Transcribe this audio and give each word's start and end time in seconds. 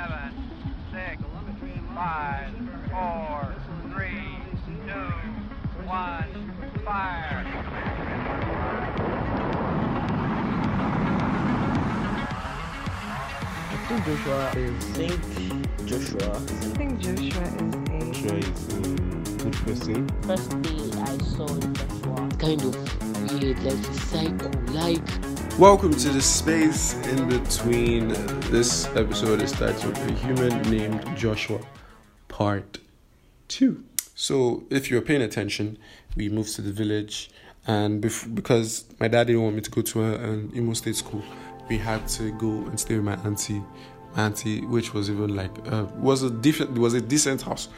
seven, 0.00 0.32
six, 0.92 1.22
five, 1.94 2.52
four, 2.90 3.54
three, 3.92 4.38
two, 4.86 5.12
one, 5.86 6.32
fire. 6.86 7.44
I 13.68 13.76
think 13.88 14.00
Joshua 14.06 14.40
is. 14.56 14.84
think 14.96 15.20
Joshua. 15.84 16.30
I 16.30 16.38
think 16.78 16.98
Joshua 16.98 17.44
is 17.44 18.16
Joshua 18.16 18.36
is 18.38 18.68
a 18.68 19.44
good 19.44 19.54
person. 19.64 20.08
First 20.22 20.62
day 20.62 20.80
I 21.02 21.18
saw 21.18 21.46
Joshua, 21.46 22.28
kind 22.38 22.62
of 22.62 22.74
weird, 23.32 23.58
like 23.62 23.84
psycho, 24.08 24.50
like 24.72 25.29
Welcome 25.60 25.92
to 25.92 26.08
the 26.08 26.22
space 26.22 26.94
in 27.06 27.28
between. 27.28 28.08
This 28.50 28.86
episode 28.96 29.42
is 29.42 29.52
titled 29.52 29.94
A 29.98 30.12
Human 30.12 30.62
Named 30.70 31.18
Joshua, 31.18 31.60
Part 32.28 32.78
2. 33.48 33.84
So, 34.14 34.64
if 34.70 34.90
you're 34.90 35.02
paying 35.02 35.20
attention, 35.20 35.76
we 36.16 36.30
moved 36.30 36.54
to 36.56 36.62
the 36.62 36.72
village, 36.72 37.30
and 37.66 38.02
bef- 38.02 38.34
because 38.34 38.86
my 39.00 39.08
dad 39.08 39.26
didn't 39.26 39.42
want 39.42 39.54
me 39.54 39.60
to 39.60 39.70
go 39.70 39.82
to 39.82 40.02
a, 40.02 40.14
an 40.14 40.50
Imo 40.56 40.72
State 40.72 40.96
school, 40.96 41.22
we 41.68 41.76
had 41.76 42.08
to 42.08 42.32
go 42.38 42.48
and 42.48 42.80
stay 42.80 42.94
with 42.94 43.04
my 43.04 43.16
auntie. 43.16 43.62
My 44.16 44.22
auntie, 44.22 44.64
which 44.64 44.94
was 44.94 45.10
even 45.10 45.36
like 45.36 45.52
uh, 45.70 45.84
was 45.96 46.22
a 46.22 46.30
different, 46.30 46.78
was 46.78 46.94
a 46.94 47.02
decent 47.02 47.42
house, 47.42 47.68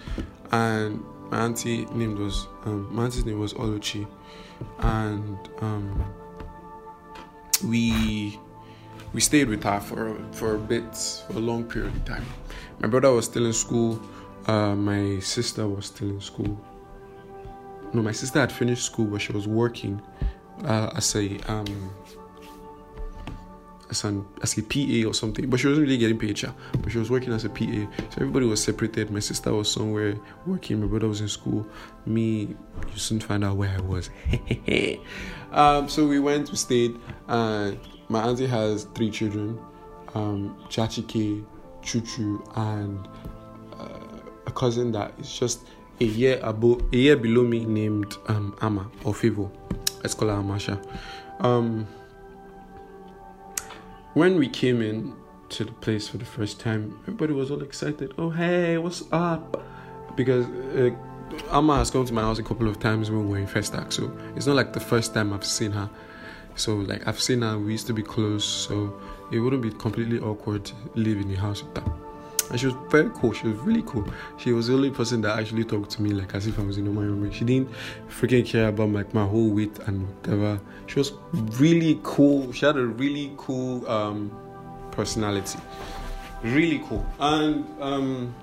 and 0.53 1.03
my 1.33 1.41
auntie 1.41 1.87
name 1.87 2.15
was 2.15 2.47
um, 2.65 2.95
my 2.95 3.07
auntie's 3.07 3.25
name 3.25 3.41
was 3.41 3.55
Oluchi, 3.55 4.07
and 4.79 5.37
um, 5.61 6.05
we 7.65 8.39
we 9.13 9.21
stayed 9.21 9.49
with 9.49 9.63
her 9.65 9.81
for 9.81 10.19
for 10.33 10.55
a 10.55 10.59
bit 10.59 10.97
for 11.27 11.37
a 11.37 11.41
long 11.41 11.65
period 11.65 11.95
of 11.95 12.05
time. 12.05 12.25
My 12.81 12.89
brother 12.89 13.13
was 13.13 13.27
still 13.27 13.47
in 13.47 13.53
school. 13.53 14.01
Uh, 14.47 14.75
my 14.75 15.21
sister 15.21 15.69
was 15.69 15.87
still 15.87 16.11
in 16.11 16.21
school. 16.21 16.59
No, 17.93 18.03
my 18.03 18.13
sister 18.13 18.41
had 18.41 18.51
finished 18.51 18.85
school, 18.85 19.07
but 19.07 19.21
she 19.21 19.33
was 19.33 19.47
working 19.47 20.01
uh, 20.65 20.91
as 20.97 21.15
a 21.15 21.39
um, 21.47 21.93
as 23.91 24.05
an 24.05 24.27
as 24.43 24.57
a 24.59 24.63
PA 24.63 25.09
or 25.09 25.15
something. 25.15 25.49
But 25.49 25.61
she 25.61 25.69
wasn't 25.69 25.87
really 25.87 25.99
getting 25.99 26.19
paid, 26.19 26.43
yeah. 26.43 26.53
But 26.83 26.91
she 26.91 26.99
was 26.99 27.11
working 27.11 27.33
as 27.33 27.45
a 27.45 27.51
PA. 27.51 27.87
So 28.11 28.17
everybody 28.17 28.47
was 28.47 28.63
separated. 28.63 29.11
My 29.11 29.21
sister 29.21 29.53
was 29.53 29.71
somewhere 29.71 30.17
working. 30.47 30.81
My 30.81 30.87
brother 30.87 31.09
was 31.09 31.21
in 31.21 31.29
school. 31.29 31.67
Me, 32.07 32.57
you 32.93 32.97
soon 32.97 33.21
find 33.21 33.45
out 33.45 33.57
where 33.57 33.71
I 33.71 33.81
was. 33.83 34.11
um, 35.53 35.89
so 35.89 36.07
we 36.07 36.19
went, 36.19 36.51
we 36.51 36.57
stayed. 36.57 36.99
And 37.29 37.79
my 38.09 38.23
auntie 38.23 38.47
has 38.47 38.85
three 38.95 39.11
children: 39.11 39.59
um, 40.15 40.57
Chachike, 40.69 41.45
Chuchu, 41.83 42.43
and 42.57 43.09
uh, 43.79 44.21
a 44.47 44.51
cousin 44.51 44.93
that 44.93 45.13
is 45.19 45.33
just 45.39 45.61
a 46.01 46.05
year 46.05 46.41
above, 46.43 46.83
a 46.93 46.97
year 46.97 47.17
below 47.17 47.45
me, 47.45 47.65
named 47.65 48.17
um, 48.29 48.57
Ama 48.61 48.91
or 49.05 49.13
Fivo. 49.13 49.51
Let's 50.03 50.15
call 50.15 50.29
her 50.29 50.35
Amasha. 50.35 50.83
Um, 51.41 51.87
when 54.15 54.37
we 54.39 54.49
came 54.49 54.83
in 54.83 55.15
to 55.51 55.65
the 55.65 55.73
place 55.73 56.09
for 56.09 56.19
the 56.19 56.25
first 56.25 56.61
time, 56.61 56.99
everybody 57.03 57.33
was 57.33 57.51
all 57.51 57.63
excited. 57.63 58.13
Oh, 58.19 58.31
hey, 58.31 58.79
what's 58.79 59.05
up? 59.13 59.63
Because 60.17 60.47
uh, 60.77 60.91
Amma 61.51 61.77
has 61.77 61.91
come 61.91 62.05
to 62.05 62.13
my 62.13 62.23
house 62.23 62.39
a 62.39 62.43
couple 62.43 62.69
of 62.69 62.79
times 62.79 63.11
when 63.11 63.27
we 63.27 63.33
were 63.33 63.39
in 63.39 63.47
Festac, 63.47 63.93
so 63.93 64.11
it's 64.37 64.47
not 64.47 64.57
like 64.57 64.73
the 64.73 64.81
first 64.81 65.15
time 65.15 65.33
I've 65.33 65.45
seen 65.45 65.73
her. 65.73 65.89
So, 66.55 66.77
like, 66.77 67.07
I've 67.07 67.21
seen 67.21 67.43
her, 67.43 67.59
we 67.59 67.73
used 67.73 67.87
to 67.87 67.95
be 67.95 68.03
close, 68.03 68.45
so 68.45 69.01
it 69.31 69.39
wouldn't 69.39 69.63
be 69.63 69.71
completely 69.71 70.19
awkward 70.19 70.71
live 70.95 71.19
in 71.19 71.29
the 71.29 71.37
house 71.37 71.63
with 71.63 71.77
her. 71.79 71.93
And 72.51 72.61
she 72.61 72.67
was 72.67 72.75
very 72.91 73.11
cool. 73.15 73.33
She 73.33 73.47
was 73.47 73.57
really 73.61 73.83
cool. 73.87 74.07
She 74.37 74.53
was 74.53 74.67
the 74.67 74.75
only 74.75 74.91
person 74.91 75.23
that 75.23 75.39
actually 75.39 75.65
talked 75.65 75.91
to 75.93 76.03
me 76.03 76.11
like 76.11 76.35
as 76.35 76.47
if 76.47 76.59
I 76.59 76.63
was 76.63 76.77
in 76.77 76.95
my 76.95 77.01
room. 77.01 77.31
She 77.33 77.47
didn't 77.47 77.71
freaking 78.11 78.45
care 78.45 78.69
about 78.69 78.91
like 78.91 79.15
my 79.15 79.25
whole 79.25 79.49
weight 79.49 79.79
and 79.87 80.07
whatever. 80.07 80.61
She 80.87 80.99
was 80.99 81.13
really 81.33 81.99
cool. 82.03 82.53
She 82.53 82.67
had 82.67 82.77
a 82.77 82.85
really 82.85 83.33
cool 83.39 83.89
um, 83.89 84.31
personality. 84.91 85.59
Really 86.43 86.83
cool. 86.87 87.07
And 87.21 87.65
um, 87.81 88.35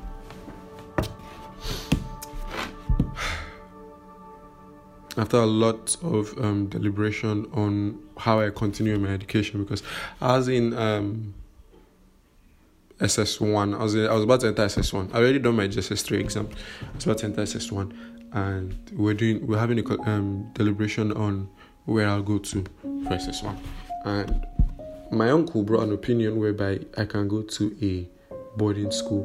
after 5.19 5.38
a 5.38 5.46
lot 5.46 5.97
of 6.02 6.38
um, 6.40 6.68
deliberation 6.68 7.46
on 7.53 8.00
how 8.18 8.40
I 8.40 8.50
continue 8.50 8.97
my 8.97 9.09
education, 9.09 9.63
because 9.63 9.84
I 10.22 10.38
was 10.38 10.47
in 10.47 10.74
um, 10.74 11.34
SS1. 13.00 13.78
I 13.78 13.84
was 13.84 13.96
I 13.96 14.13
was 14.13 14.24
about 14.24 14.41
to 14.41 14.47
enter 14.47 14.66
SS1. 14.66 15.13
I 15.13 15.18
already 15.18 15.40
done 15.40 15.56
my 15.56 15.68
JSS3 15.68 16.19
exam. 16.19 16.50
I 16.81 16.96
was 16.96 17.06
about 17.06 17.18
to 17.19 17.25
enter 17.25 17.41
SS1, 17.41 17.94
and 18.34 18.75
we're 18.94 19.13
doing 19.13 19.46
we're 19.46 19.59
having 19.59 19.80
a 19.80 20.02
um, 20.09 20.50
deliberation 20.53 21.12
on 21.12 21.50
where 21.86 22.07
I'll 22.07 22.22
go 22.22 22.38
to 22.38 22.63
for 22.81 23.09
SS1. 23.09 23.57
And 24.06 24.46
my 25.12 25.31
uncle 25.31 25.63
brought 25.63 25.84
an 25.84 25.91
opinion 25.91 26.40
whereby 26.40 26.80
I 26.97 27.06
can 27.06 27.28
go 27.28 27.41
to 27.41 27.75
a 27.81 28.07
boarding 28.57 28.91
school 28.91 29.24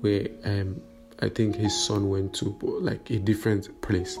where 0.00 0.28
um 0.44 0.80
I 1.20 1.28
think 1.28 1.56
his 1.56 1.74
son 1.84 2.08
went 2.08 2.34
to, 2.34 2.56
like 2.62 3.10
a 3.10 3.18
different 3.18 3.80
place. 3.80 4.16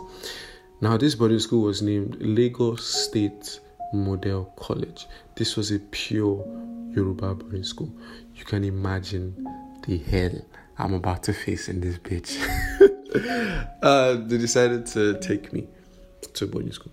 Now 0.80 0.96
this 0.96 1.16
boarding 1.16 1.40
school 1.40 1.62
was 1.62 1.82
named 1.82 2.18
Lagos 2.20 2.86
State 2.86 3.58
Model 3.92 4.44
College. 4.56 5.08
This 5.34 5.56
was 5.56 5.72
a 5.72 5.80
pure 5.90 6.46
Yoruba 6.94 7.34
boarding 7.34 7.64
school. 7.64 7.92
You 8.36 8.44
can 8.44 8.62
imagine 8.62 9.44
the 9.88 9.98
hell 9.98 10.40
I'm 10.78 10.94
about 10.94 11.24
to 11.24 11.32
face 11.32 11.68
in 11.68 11.80
this 11.80 11.98
bitch. 11.98 12.38
uh, 13.82 14.14
they 14.24 14.38
decided 14.38 14.86
to 14.86 15.18
take 15.18 15.52
me 15.52 15.66
to 16.34 16.46
boarding 16.46 16.72
school. 16.72 16.92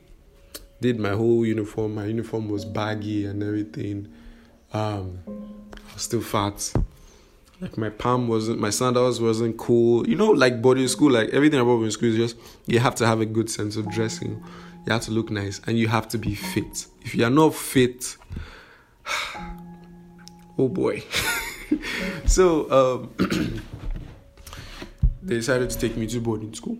Did 0.82 1.00
my 1.00 1.12
whole 1.12 1.46
uniform. 1.46 1.94
My 1.94 2.06
uniform 2.06 2.50
was 2.50 2.66
baggy 2.66 3.28
and 3.28 3.44
everything. 3.44 4.12
Um, 4.74 5.20
I 5.28 5.94
was 5.94 6.02
still 6.02 6.22
fat. 6.22 6.74
Like 7.62 7.78
my 7.78 7.90
palm 7.90 8.28
wasn't, 8.28 8.60
my 8.60 8.70
sandals 8.70 9.22
wasn't 9.22 9.58
cool. 9.58 10.08
You 10.08 10.16
know, 10.16 10.32
like 10.32 10.62
boarding 10.62 10.88
school, 10.88 11.12
like 11.12 11.30
everything 11.30 11.60
about 11.60 11.76
boarding 11.76 11.92
school 11.92 12.10
is 12.10 12.18
just 12.18 12.38
you 12.66 12.80
have 12.80 12.96
to 12.96 13.06
have 13.06 13.22
a 13.22 13.26
good 13.26 13.50
sense 13.50 13.78
of 13.78 13.90
dressing. 13.90 14.44
You 14.86 14.94
have 14.94 15.02
to 15.04 15.12
look 15.12 15.32
nice 15.32 15.62
and 15.66 15.78
you 15.80 15.88
have 15.88 16.08
to 16.10 16.18
be 16.18 16.36
fit. 16.36 16.86
If 17.02 17.16
you 17.16 17.24
are 17.24 17.30
not 17.30 17.56
fit, 17.56 18.18
oh 20.58 20.68
boy. 20.68 21.04
so 22.26 22.70
um, 22.72 23.14
they 25.24 25.36
decided 25.36 25.70
to 25.70 25.80
take 25.80 25.96
me 25.96 26.08
to 26.08 26.20
boarding 26.20 26.54
school 26.54 26.78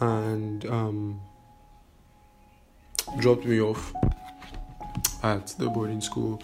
and 0.00 0.66
um, 0.66 1.20
dropped 3.18 3.44
me 3.44 3.60
off 3.60 3.92
at 5.22 5.48
the 5.58 5.68
boarding 5.68 6.00
school 6.00 6.42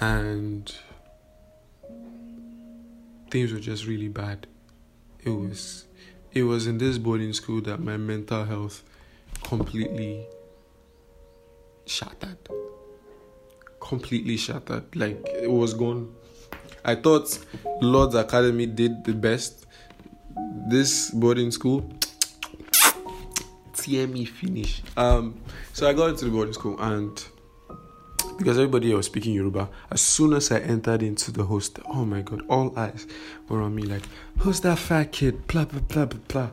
and 0.00 0.74
things 3.32 3.52
were 3.52 3.64
just 3.70 3.86
really 3.86 4.08
bad 4.08 4.46
it 5.24 5.30
was 5.30 5.86
it 6.32 6.44
was 6.44 6.66
in 6.66 6.78
this 6.78 6.96
boarding 6.98 7.32
school 7.32 7.60
that 7.60 7.78
my 7.78 7.96
mental 7.96 8.44
health 8.44 8.82
completely 9.42 10.26
shattered 11.86 12.38
completely 13.92 14.36
shattered. 14.36 14.84
Like 14.96 15.20
it 15.26 15.50
was 15.50 15.74
gone. 15.74 16.14
I 16.84 16.94
thought 16.94 17.38
Lord's 17.80 18.14
Academy 18.14 18.66
did 18.66 19.04
the 19.04 19.12
best. 19.12 19.66
This 20.70 21.10
boarding 21.10 21.50
school, 21.50 21.92
tear 23.74 24.06
me 24.06 24.24
finish. 24.24 24.82
Um, 24.96 25.40
so 25.72 25.88
I 25.88 25.92
got 25.92 26.10
into 26.10 26.24
the 26.24 26.30
boarding 26.30 26.54
school 26.54 26.80
and 26.80 27.22
because 28.38 28.58
everybody 28.58 28.92
was 28.94 29.06
speaking 29.06 29.34
Yoruba, 29.34 29.68
as 29.90 30.00
soon 30.00 30.32
as 30.32 30.50
I 30.50 30.60
entered 30.60 31.02
into 31.02 31.30
the 31.32 31.44
hostel, 31.44 31.84
oh 31.88 32.04
my 32.04 32.22
god, 32.22 32.42
all 32.48 32.76
eyes 32.78 33.06
were 33.48 33.62
on 33.62 33.74
me 33.74 33.82
like, 33.82 34.02
who's 34.38 34.60
that 34.60 34.78
fat 34.78 35.12
kid? 35.12 35.46
Blah 35.46 35.66
blah 35.66 35.80
blah 35.80 36.06
blah 36.06 36.20
blah. 36.28 36.50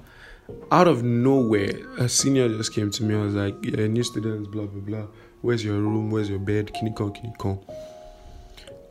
Out 0.71 0.87
of 0.87 1.03
nowhere, 1.03 1.79
a 1.97 2.09
senior 2.09 2.49
just 2.49 2.73
came 2.73 2.89
to 2.91 3.03
me. 3.03 3.15
I 3.15 3.21
was 3.21 3.35
like, 3.35 3.55
yeah, 3.61 3.87
new 3.87 4.03
students, 4.03 4.47
blah 4.47 4.65
blah 4.65 4.81
blah. 4.81 5.07
Where's 5.41 5.63
your 5.63 5.75
room? 5.75 6.11
Where's 6.11 6.29
your 6.29 6.39
bed? 6.39 6.71
Kinikon, 6.73 7.15
kinikon. 7.15 7.63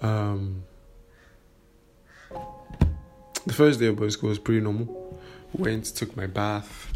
Um, 0.01 0.65
the 3.47 3.53
first 3.53 3.81
day 3.81 3.87
of 3.87 3.97
boys' 3.97 4.15
school 4.15 4.31
was 4.31 4.39
pretty 4.39 4.61
normal. 4.61 5.19
Went, 5.53 5.85
took 5.87 6.17
my 6.17 6.27
bath. 6.27 6.93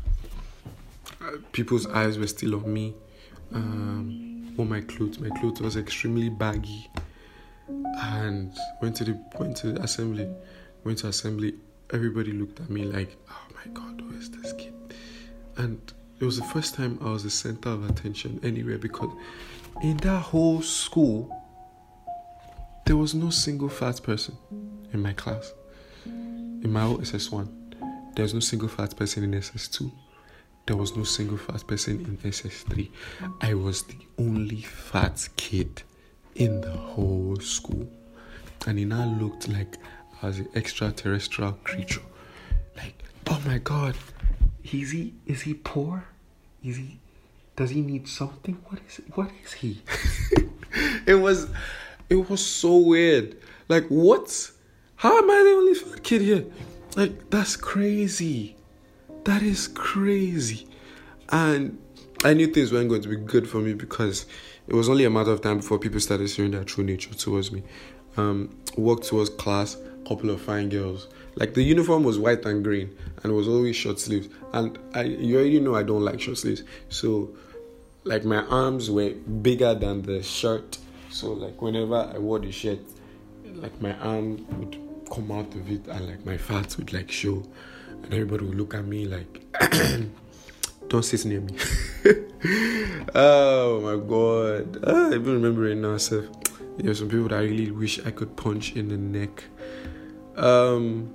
Uh, 1.21 1.39
people's 1.53 1.87
eyes 1.87 2.19
were 2.19 2.27
still 2.27 2.55
on 2.57 2.73
me. 2.73 2.95
Um, 3.53 4.32
all 4.59 4.65
my 4.65 4.81
clothes, 4.81 5.19
my 5.19 5.31
clothes 5.39 5.61
was 5.61 5.77
extremely 5.77 6.29
baggy. 6.29 6.91
And 7.69 8.57
went 8.81 8.97
to 8.97 9.05
the 9.05 9.19
went 9.39 9.57
to 9.59 9.73
the 9.73 9.83
assembly. 9.83 10.29
Went 10.85 10.99
to 10.99 11.09
assembly. 11.09 11.55
Everybody 11.93 12.33
looked 12.33 12.61
at 12.61 12.71
me 12.71 12.85
like, 12.85 13.17
oh 13.31 13.47
my 13.55 13.73
god, 13.73 14.01
who 14.01 14.17
is 14.17 14.31
this 14.31 14.53
kid? 14.55 14.75
And 15.57 15.81
it 16.21 16.25
was 16.25 16.39
the 16.39 16.45
first 16.45 16.75
time 16.75 16.99
I 17.03 17.11
was 17.11 17.23
the 17.23 17.31
center 17.31 17.71
of 17.71 17.89
attention 17.89 18.41
anywhere 18.43 18.79
because 18.79 19.11
in 19.83 19.97
that 19.99 20.21
whole 20.21 20.63
school, 20.63 21.37
there 22.87 22.97
was 22.97 23.15
no 23.15 23.31
single 23.31 23.69
fat 23.69 24.03
person. 24.03 24.37
in 24.93 25.01
my 25.03 25.13
class. 25.13 25.53
In 26.05 26.73
my 26.73 26.85
old 26.85 27.03
SS1, 27.03 27.49
there 28.15 28.23
was 28.23 28.35
no 28.35 28.41
single 28.41 28.69
fat 28.69 28.97
person 28.97 29.25
in 29.25 29.33
SS2. 29.33 29.91
There 30.67 30.77
was 30.77 30.97
no 30.97 31.03
single 31.03 31.39
fat 31.39 31.67
person 31.67 32.01
in 32.05 32.17
SS3. 32.31 32.89
I 33.41 33.55
was 33.55 33.83
the 33.83 33.97
only 34.17 34.63
fat 34.63 35.29
kid 35.37 35.83
in 36.37 36.61
the 36.61 36.71
whole 36.71 37.37
school. 37.41 37.89
And 38.67 38.79
he 38.79 38.85
now 38.85 39.05
looked 39.21 39.49
like 39.49 39.77
I 40.23 40.27
was 40.27 40.39
an 40.39 40.49
extraterrestrial 40.55 41.59
creature. 41.65 42.03
Like, 42.77 42.95
oh 43.29 43.43
my 43.45 43.59
god, 43.59 43.97
is 44.63 44.93
he 44.93 45.15
is 45.27 45.43
he 45.43 45.55
poor? 45.55 46.05
Is 46.63 46.77
he 46.77 47.01
does 47.57 47.71
he 47.71 47.81
need 47.81 48.07
something? 48.07 48.57
What 48.69 48.81
is 48.89 49.01
what 49.15 49.31
is 49.45 49.53
he? 49.55 49.83
it 51.07 51.17
was 51.17 51.49
it 52.09 52.31
was 52.31 52.45
so 52.45 52.77
weird. 52.77 53.37
Like 53.69 53.89
what? 53.89 54.51
How 54.95 55.19
am 55.19 55.29
I 55.29 55.43
the 55.43 55.51
only 55.51 55.75
fat 55.75 56.05
kid 56.05 56.23
here? 56.23 56.45
Like 56.97 57.31
that's 57.31 57.57
crazy. 57.57 58.55
That 59.25 59.43
is 59.43 59.69
crazy. 59.69 60.67
And 61.31 61.79
I 62.25 62.35
knew 62.35 62.47
things 62.49 62.73
weren't 62.73 62.89
going 62.89 63.03
to 63.03 63.09
be 63.09 63.17
good 63.17 63.49
for 63.49 63.59
me 63.59 63.75
because 63.75 64.27
it 64.67 64.75
was 64.75 64.89
only 64.89 65.05
a 65.05 65.11
matter 65.11 65.31
of 65.31 65.41
time 65.41 65.59
before 65.59 65.79
people 65.79 66.01
started 66.01 66.29
showing 66.29 66.53
their 66.53 66.65
true 66.65 66.85
nature 66.85 67.15
towards 67.15 67.51
me. 67.53 67.63
Um, 68.17 68.55
walked 68.77 69.05
towards 69.05 69.31
class, 69.31 69.77
couple 70.07 70.31
of 70.31 70.41
fine 70.41 70.69
girls. 70.69 71.09
Like 71.35 71.55
the 71.55 71.63
uniform 71.63 72.05
was 72.05 72.19
white 72.19 72.45
and 72.45 72.63
green, 72.63 72.97
and 73.23 73.35
was 73.35 73.49
always 73.49 73.77
short 73.77 73.99
sleeves. 73.99 74.29
And 74.53 74.79
I, 74.95 75.05
you 75.05 75.37
already 75.37 75.61
know 75.61 75.75
I 75.75 75.83
don't 75.83 76.05
like 76.05 76.21
short 76.21 76.39
sleeves, 76.39 76.63
so 76.89 77.35
like 78.05 78.25
my 78.25 78.45
arms 78.47 78.91
were 78.91 79.11
bigger 79.11 79.75
than 79.75 80.03
the 80.03 80.23
shirt. 80.23 80.79
So 81.11 81.33
like 81.33 81.63
whenever 81.63 82.11
I 82.15 82.19
wore 82.19 82.39
the 82.39 82.53
shirt, 82.53 82.81
like 83.45 83.81
my 83.81 83.95
arm 83.99 84.47
would 84.59 84.79
come 85.11 85.31
out 85.33 85.55
of 85.55 85.71
it, 85.71 85.87
and 85.87 86.07
like 86.07 86.25
my 86.27 86.37
fat 86.37 86.77
would 86.77 86.93
like 86.93 87.11
show, 87.11 87.43
and 88.05 88.13
everybody 88.13 88.45
would 88.45 88.57
look 88.57 88.75
at 88.75 88.85
me 88.85 89.07
like. 89.07 89.45
don't 90.93 91.03
sit 91.03 91.25
near 91.25 91.41
me. 91.41 91.57
oh 93.15 93.81
my 93.81 93.97
god. 94.07 94.85
Ah, 94.87 95.11
I 95.11 95.15
even 95.15 95.41
remember 95.41 95.67
it 95.67 95.77
now, 95.77 95.97
Seth. 95.97 96.29
There 96.77 96.91
are 96.91 96.95
some 96.95 97.09
people 97.09 97.29
that 97.29 97.39
I 97.39 97.45
really 97.45 97.71
wish 97.71 97.99
I 98.05 98.11
could 98.11 98.37
punch 98.37 98.77
in 98.77 98.89
the 98.89 98.99
neck. 98.99 99.45
Um 100.37 101.13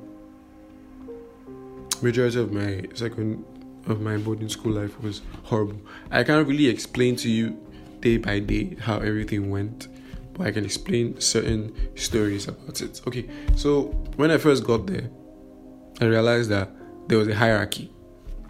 majority 2.01 2.39
of 2.39 2.51
my 2.51 2.86
second 2.94 3.44
of 3.88 4.01
my 4.01 4.18
boarding 4.18 4.50
school 4.50 4.74
life 4.74 5.00
was 5.01 5.22
horrible. 5.44 5.80
I 6.12 6.24
can't 6.24 6.48
really 6.48 6.68
explain 6.68 7.16
to 7.18 7.30
you 7.30 7.57
day 8.01 8.18
by 8.18 8.40
day 8.40 8.78
how 8.80 8.98
everything 8.98 9.50
went, 9.51 9.88
but 10.33 10.48
I 10.48 10.51
can 10.51 10.66
explain 10.66 11.19
certain 11.22 11.74
stories 11.95 12.48
about 12.48 12.81
it. 12.81 13.01
Okay, 13.07 13.30
so 13.56 13.86
when 14.16 14.31
I 14.31 14.38
first 14.38 14.63
got 14.63 14.88
there, 14.88 15.10
I 16.00 16.06
realized 16.06 16.50
that 16.52 16.70
there 17.08 17.18
was 17.18 17.28
a 17.28 17.36
hierarchy. 17.36 17.92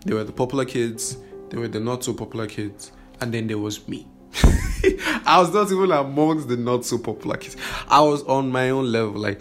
There 0.06 0.16
were 0.16 0.24
the 0.24 0.34
popular 0.34 0.66
kids, 0.66 1.18
there 1.50 1.60
were 1.60 1.68
the 1.68 1.80
not 1.80 2.04
so 2.04 2.14
popular 2.14 2.48
kids, 2.48 2.92
and 3.22 3.34
then 3.34 3.48
there 3.48 3.58
was 3.58 3.88
me. 3.88 4.08
I 5.26 5.40
was 5.40 5.54
not 5.54 5.72
even 5.72 5.92
amongst 5.92 6.50
the 6.50 6.58
not 6.58 6.86
so 6.86 6.98
popular 6.98 7.38
kids. 7.38 7.56
I 7.88 8.02
was 8.02 8.24
on 8.24 8.52
my 8.52 8.70
own 8.70 8.92
level. 8.92 9.20
Like 9.20 9.40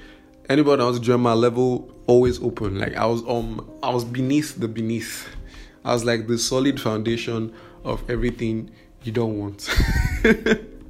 anybody 0.49 0.83
was 0.83 1.01
join 1.01 1.21
my 1.21 1.33
level, 1.33 1.91
always 2.07 2.41
open. 2.43 2.79
Like 2.79 2.95
I 2.95 3.07
was 3.07 3.23
um 3.27 3.69
I 3.83 3.91
was 3.91 4.05
beneath 4.05 4.57
the 4.57 4.69
beneath. 4.69 5.29
I 5.85 5.93
was 5.93 6.05
like 6.05 6.27
the 6.27 6.39
solid 6.39 6.81
foundation 6.81 7.53
of 7.85 8.09
everything 8.09 8.71
you 9.03 9.13
don't 9.13 9.39
want. 9.39 9.69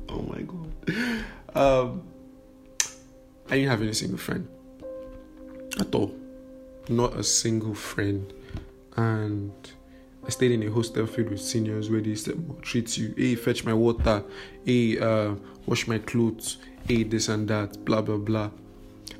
oh 0.08 0.22
my 0.22 0.42
god. 0.42 1.24
Um 1.54 2.02
I 3.48 3.56
didn't 3.56 3.70
have 3.70 3.82
any 3.82 3.94
single 3.94 4.18
friend. 4.18 4.48
At 5.78 5.94
all. 5.94 6.14
Not 6.88 7.16
a 7.16 7.22
single 7.22 7.74
friend. 7.74 8.32
And 8.96 9.52
I 10.24 10.30
stayed 10.30 10.52
in 10.52 10.62
a 10.62 10.70
hostel 10.70 11.06
filled 11.06 11.30
with 11.30 11.40
seniors 11.40 11.90
where 11.90 12.00
they 12.00 12.14
to 12.14 12.58
treat 12.62 12.96
you. 12.96 13.14
Hey, 13.16 13.34
fetch 13.34 13.64
my 13.64 13.74
water. 13.74 14.24
Hey, 14.64 14.98
uh, 14.98 15.34
wash 15.66 15.86
my 15.86 15.98
clothes. 15.98 16.58
Hey, 16.88 17.02
this 17.04 17.28
and 17.28 17.48
that. 17.48 17.84
Blah 17.84 18.02
blah 18.02 18.16
blah. 18.18 18.50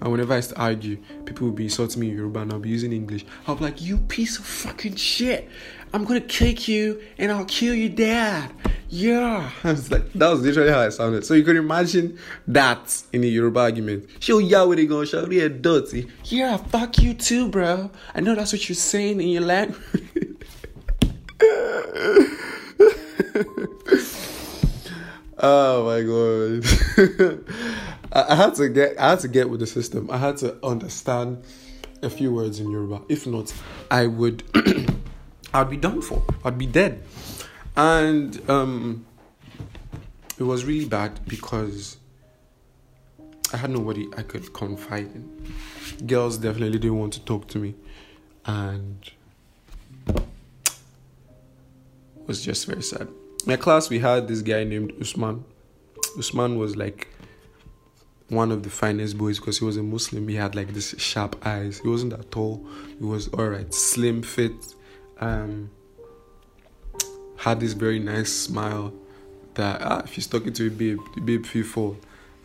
And 0.00 0.12
whenever 0.12 0.34
I 0.34 0.42
argue, 0.56 0.98
people 1.24 1.46
would 1.46 1.56
be 1.56 1.64
insulting 1.64 2.00
me 2.00 2.10
in 2.10 2.16
Yoruba 2.16 2.40
and 2.40 2.52
I'll 2.52 2.58
be 2.58 2.68
using 2.68 2.92
English. 2.92 3.24
I'll 3.46 3.54
be 3.56 3.64
like, 3.64 3.80
you 3.80 3.98
piece 3.98 4.38
of 4.38 4.44
fucking 4.44 4.96
shit. 4.96 5.48
I'm 5.92 6.04
gonna 6.04 6.20
kick 6.20 6.68
you 6.68 7.00
and 7.18 7.32
I'll 7.32 7.44
kill 7.44 7.74
your 7.74 7.88
dad. 7.88 8.52
Yeah. 8.88 9.50
I 9.64 9.70
was 9.72 9.90
like, 9.90 10.12
that 10.12 10.28
was 10.28 10.42
literally 10.42 10.70
how 10.70 10.80
I 10.80 10.88
sounded. 10.90 11.24
So 11.24 11.34
you 11.34 11.42
can 11.42 11.56
imagine 11.56 12.18
that 12.48 13.02
in 13.12 13.24
a 13.24 13.26
Yoruba 13.26 13.60
argument. 13.60 14.08
She'll 14.20 14.40
yell 14.40 14.68
with 14.68 14.78
it 14.78 14.86
going, 14.86 15.06
show 15.06 15.26
me 15.26 15.40
a 15.40 15.48
dirty. 15.48 16.08
Yeah, 16.24 16.56
fuck 16.56 16.98
you 16.98 17.14
too, 17.14 17.48
bro. 17.48 17.90
I 18.14 18.20
know 18.20 18.34
that's 18.34 18.52
what 18.52 18.68
you're 18.68 18.76
saying 18.76 19.20
in 19.20 19.28
your 19.28 19.42
language. 19.42 19.80
oh 25.38 25.84
my 25.84 26.02
god. 26.02 26.64
I, 28.12 28.32
I 28.32 28.34
had 28.34 28.54
to 28.56 28.68
get 28.68 28.98
I 28.98 29.10
had 29.10 29.20
to 29.20 29.28
get 29.28 29.50
with 29.50 29.60
the 29.60 29.66
system. 29.66 30.10
I 30.10 30.18
had 30.18 30.36
to 30.38 30.56
understand 30.64 31.42
a 32.02 32.10
few 32.10 32.32
words 32.32 32.60
in 32.60 32.70
Yoruba. 32.70 33.02
If 33.08 33.26
not, 33.26 33.52
I 33.90 34.06
would 34.06 34.42
I'd 35.56 35.70
be 35.70 35.76
done 35.76 36.02
for. 36.02 36.22
I'd 36.44 36.58
be 36.58 36.66
dead. 36.66 37.02
And 37.76 38.48
um 38.50 39.06
it 40.38 40.42
was 40.42 40.64
really 40.64 40.84
bad 40.84 41.18
because 41.26 41.96
I 43.52 43.56
had 43.56 43.70
nobody 43.70 44.06
I 44.16 44.22
could 44.22 44.52
confide 44.52 45.08
in. 45.14 46.06
Girls 46.06 46.36
definitely 46.36 46.78
didn't 46.78 46.98
want 46.98 47.14
to 47.14 47.20
talk 47.20 47.48
to 47.48 47.58
me. 47.58 47.74
And 48.44 49.10
was 52.26 52.44
just 52.44 52.66
very 52.66 52.82
sad. 52.82 53.08
My 53.46 53.56
class, 53.56 53.88
we 53.88 53.98
had 53.98 54.28
this 54.28 54.42
guy 54.42 54.64
named 54.64 54.92
Usman. 55.00 55.44
Usman 56.18 56.58
was 56.58 56.76
like 56.76 57.08
one 58.28 58.50
of 58.50 58.62
the 58.64 58.70
finest 58.70 59.16
boys 59.16 59.38
because 59.38 59.58
he 59.58 59.64
was 59.64 59.76
a 59.76 59.82
Muslim. 59.82 60.26
He 60.28 60.34
had 60.34 60.54
like 60.54 60.74
this 60.74 60.94
sharp 60.98 61.46
eyes. 61.46 61.78
He 61.78 61.88
wasn't 61.88 62.10
that 62.16 62.30
tall. 62.30 62.66
He 62.98 63.04
was 63.04 63.32
alright, 63.32 63.72
slim, 63.72 64.22
fit. 64.22 64.52
Um, 65.20 65.70
had 67.36 67.60
this 67.60 67.74
very 67.74 67.98
nice 67.98 68.32
smile 68.32 68.92
that 69.54 69.80
ah, 69.82 70.02
if 70.04 70.12
he's 70.14 70.26
talking 70.26 70.52
to 70.54 70.66
a 70.66 70.70
babe, 70.70 70.98
the 71.14 71.20
babe 71.20 71.46
feel. 71.46 71.96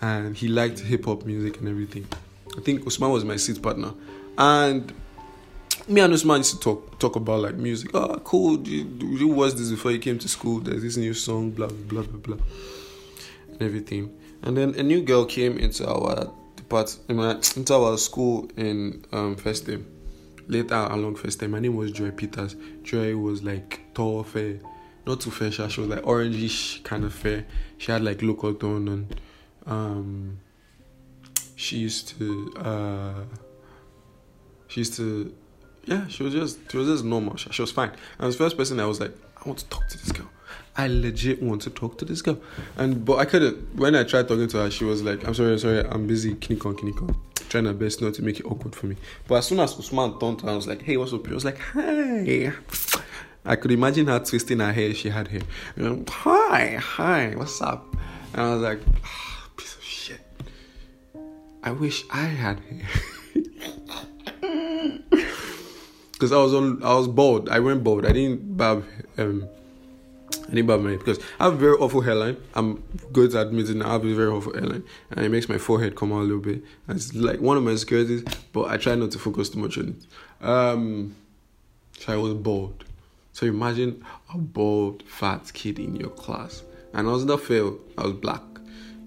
And 0.01 0.35
he 0.35 0.47
liked 0.47 0.79
hip 0.79 1.05
hop 1.05 1.25
music 1.25 1.59
and 1.59 1.69
everything. 1.69 2.07
I 2.57 2.61
think 2.61 2.87
Usman 2.87 3.11
was 3.11 3.23
my 3.23 3.35
seat 3.35 3.61
partner. 3.61 3.93
And 4.37 4.91
me 5.87 6.01
and 6.01 6.13
Usman 6.13 6.37
used 6.37 6.53
to 6.53 6.59
talk 6.59 6.99
talk 6.99 7.15
about 7.15 7.41
like 7.41 7.55
music. 7.55 7.91
Oh, 7.93 8.19
cool. 8.23 8.67
You, 8.67 8.85
you 9.17 9.27
watched 9.27 9.57
this 9.57 9.69
before 9.69 9.91
you 9.91 9.99
came 9.99 10.17
to 10.19 10.27
school. 10.27 10.59
There's 10.59 10.81
this 10.81 10.97
new 10.97 11.13
song, 11.13 11.51
blah 11.51 11.67
blah 11.67 12.03
blah 12.03 12.19
blah, 12.19 12.37
and 13.49 13.61
everything. 13.61 14.17
And 14.41 14.57
then 14.57 14.73
a 14.75 14.83
new 14.83 15.01
girl 15.03 15.25
came 15.25 15.59
into 15.59 15.87
our 15.87 16.31
department, 16.55 17.57
into 17.57 17.73
our 17.75 17.97
school 17.97 18.49
in 18.57 19.05
um, 19.11 19.35
first 19.35 19.67
time. 19.67 19.85
Later 20.47 20.75
along 20.75 21.15
first 21.15 21.39
time, 21.39 21.51
my 21.51 21.59
name 21.59 21.75
was 21.75 21.91
Joy 21.91 22.11
Peters. 22.11 22.55
Joy 22.83 23.15
was 23.15 23.43
like 23.43 23.81
tall, 23.93 24.23
fair, 24.23 24.59
not 25.05 25.21
too 25.21 25.31
fair. 25.31 25.51
She 25.51 25.61
was 25.61 25.89
like 25.89 26.01
orangish 26.03 26.83
kind 26.83 27.03
of 27.03 27.13
fair. 27.13 27.45
She 27.77 27.91
had 27.91 28.03
like 28.03 28.21
local 28.21 28.53
tone 28.53 28.87
and 28.87 29.21
um, 29.65 30.39
she 31.55 31.77
used 31.77 32.09
to 32.17 32.53
uh, 32.57 33.23
she 34.67 34.81
used 34.81 34.95
to 34.95 35.33
yeah, 35.85 36.07
she 36.07 36.23
was 36.23 36.33
just 36.33 36.71
she 36.71 36.77
was 36.77 36.87
just 36.87 37.03
normal. 37.03 37.35
She, 37.37 37.51
she 37.51 37.61
was 37.61 37.71
fine. 37.71 37.91
And 38.19 38.31
the 38.31 38.37
first 38.37 38.57
person 38.57 38.79
I 38.79 38.85
was 38.85 38.99
like, 38.99 39.15
I 39.43 39.47
want 39.47 39.59
to 39.59 39.65
talk 39.69 39.87
to 39.87 39.97
this 39.97 40.11
girl. 40.11 40.29
I 40.77 40.87
legit 40.87 41.41
want 41.41 41.61
to 41.63 41.69
talk 41.69 41.97
to 41.99 42.05
this 42.05 42.21
girl. 42.21 42.39
And 42.77 43.03
but 43.03 43.17
I 43.17 43.25
couldn't 43.25 43.75
when 43.75 43.95
I 43.95 44.03
tried 44.03 44.27
talking 44.27 44.47
to 44.47 44.57
her, 44.57 44.71
she 44.71 44.85
was 44.85 45.03
like, 45.03 45.27
I'm 45.27 45.33
sorry, 45.33 45.53
I'm 45.53 45.59
sorry, 45.59 45.85
I'm 45.85 46.07
busy, 46.07 46.35
kinikon, 46.35 46.75
kinikon. 46.75 47.15
Trying 47.49 47.65
her 47.65 47.73
best 47.73 48.01
not 48.01 48.13
to 48.15 48.23
make 48.23 48.39
it 48.39 48.45
awkward 48.45 48.75
for 48.75 48.85
me. 48.85 48.95
But 49.27 49.35
as 49.35 49.47
soon 49.47 49.59
as 49.59 49.77
Usman 49.77 50.17
turned 50.19 50.39
to 50.39 50.45
her, 50.45 50.53
I 50.53 50.55
was 50.55 50.67
like, 50.67 50.81
hey, 50.83 50.95
what's 50.95 51.11
up? 51.11 51.27
I 51.27 51.33
was 51.33 51.43
like, 51.43 51.57
hi. 51.57 52.53
I 53.43 53.55
could 53.55 53.71
imagine 53.71 54.07
her 54.07 54.19
twisting 54.19 54.59
her 54.59 54.71
hair 54.71 54.93
she 54.93 55.09
had 55.09 55.27
hair. 55.27 55.41
Hi, 56.07 56.75
hi, 56.75 57.33
what's 57.35 57.61
up? 57.61 57.85
And 58.33 58.41
I 58.41 58.53
was 58.53 58.61
like, 58.61 58.79
oh, 59.03 59.49
piece 59.57 59.75
of 59.75 59.83
shit. 59.83 60.21
I 61.63 61.71
wish 61.71 62.05
I 62.11 62.23
had 62.23 62.59
hair. 62.61 62.87
because 66.13 66.31
I 66.31 66.37
was 66.37 66.53
on, 66.53 66.83
I 66.83 66.93
was 66.93 67.07
bored. 67.07 67.49
I 67.49 67.59
went 67.59 67.83
bored. 67.83 68.05
I 68.05 68.11
didn't 68.11 68.55
barb, 68.55 68.85
um, 69.17 69.49
I 70.51 70.55
didn't 70.55 70.67
barb 70.67 70.83
because 70.83 71.17
I 71.39 71.45
have 71.45 71.53
a 71.53 71.57
very 71.57 71.77
awful 71.77 72.01
hairline. 72.01 72.35
I'm 72.55 72.83
good 73.13 73.33
at 73.33 73.47
admitting 73.47 73.81
I 73.81 73.93
have 73.93 74.03
a 74.03 74.13
very 74.13 74.29
awful 74.29 74.53
hairline, 74.53 74.83
and 75.09 75.25
it 75.25 75.29
makes 75.29 75.47
my 75.47 75.57
forehead 75.57 75.95
come 75.95 76.11
out 76.11 76.19
a 76.19 76.23
little 76.23 76.39
bit. 76.39 76.61
And 76.87 76.97
it's 76.97 77.13
like 77.13 77.39
one 77.39 77.55
of 77.55 77.63
my 77.63 77.71
insecurities, 77.71 78.23
but 78.51 78.69
I 78.69 78.75
try 78.75 78.95
not 78.95 79.11
to 79.11 79.19
focus 79.19 79.49
too 79.49 79.59
much 79.59 79.77
on 79.77 79.95
it. 79.95 80.45
Um, 80.45 81.15
so 81.97 82.13
I 82.13 82.17
was 82.17 82.33
bored. 82.33 82.83
So 83.31 83.45
imagine 83.45 84.03
a 84.33 84.37
bald, 84.37 85.03
fat 85.03 85.53
kid 85.53 85.79
in 85.79 85.95
your 85.95 86.09
class, 86.09 86.63
and 86.93 87.07
I 87.07 87.11
was 87.11 87.23
not 87.23 87.39
fail. 87.39 87.79
I 87.97 88.03
was 88.03 88.13
black, 88.13 88.43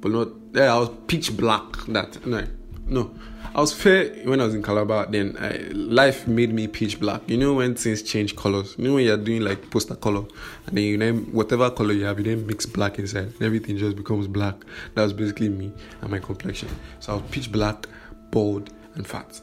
but 0.01 0.13
not. 0.13 0.29
Yeah, 0.55 0.75
I 0.75 0.79
was 0.79 0.91
pitch 1.09 1.37
black. 1.37 1.77
That 1.89 2.25
no, 2.25 2.47
no, 2.87 3.15
I 3.55 3.61
was 3.61 3.73
fair 3.73 4.09
when 4.25 4.41
I 4.41 4.47
was 4.47 4.55
in 4.57 4.65
Calabar. 4.65 5.07
Then 5.07 5.37
I, 5.39 5.69
life 5.73 6.27
made 6.27 6.53
me 6.53 6.67
pitch 6.67 6.99
black. 6.99 7.23
You 7.29 7.37
know 7.37 7.55
when 7.55 7.77
things 7.77 8.03
change 8.03 8.35
colors. 8.35 8.75
You 8.77 8.89
know 8.89 8.95
when 8.95 9.05
you're 9.05 9.17
doing 9.17 9.43
like 9.43 9.71
poster 9.71 9.95
color, 9.95 10.25
and 10.67 10.77
then 10.77 10.83
you 10.83 10.99
name 10.99 11.27
whatever 11.27 11.71
color 11.71 11.93
you 11.93 12.05
have, 12.05 12.19
you 12.19 12.25
then 12.25 12.45
mix 12.49 12.67
black 12.67 12.99
inside, 12.99 13.27
and 13.27 13.43
everything 13.43 13.77
just 13.77 13.95
becomes 13.97 14.27
black. 14.27 14.57
That 14.95 15.05
was 15.05 15.13
basically 15.13 15.51
me 15.51 15.73
and 16.01 16.11
my 16.11 16.19
complexion. 16.19 16.69
So 16.99 17.13
I 17.13 17.17
was 17.17 17.31
pitch 17.31 17.53
black, 17.53 17.87
bald, 18.33 18.71
and 18.97 19.07
fat. 19.07 19.41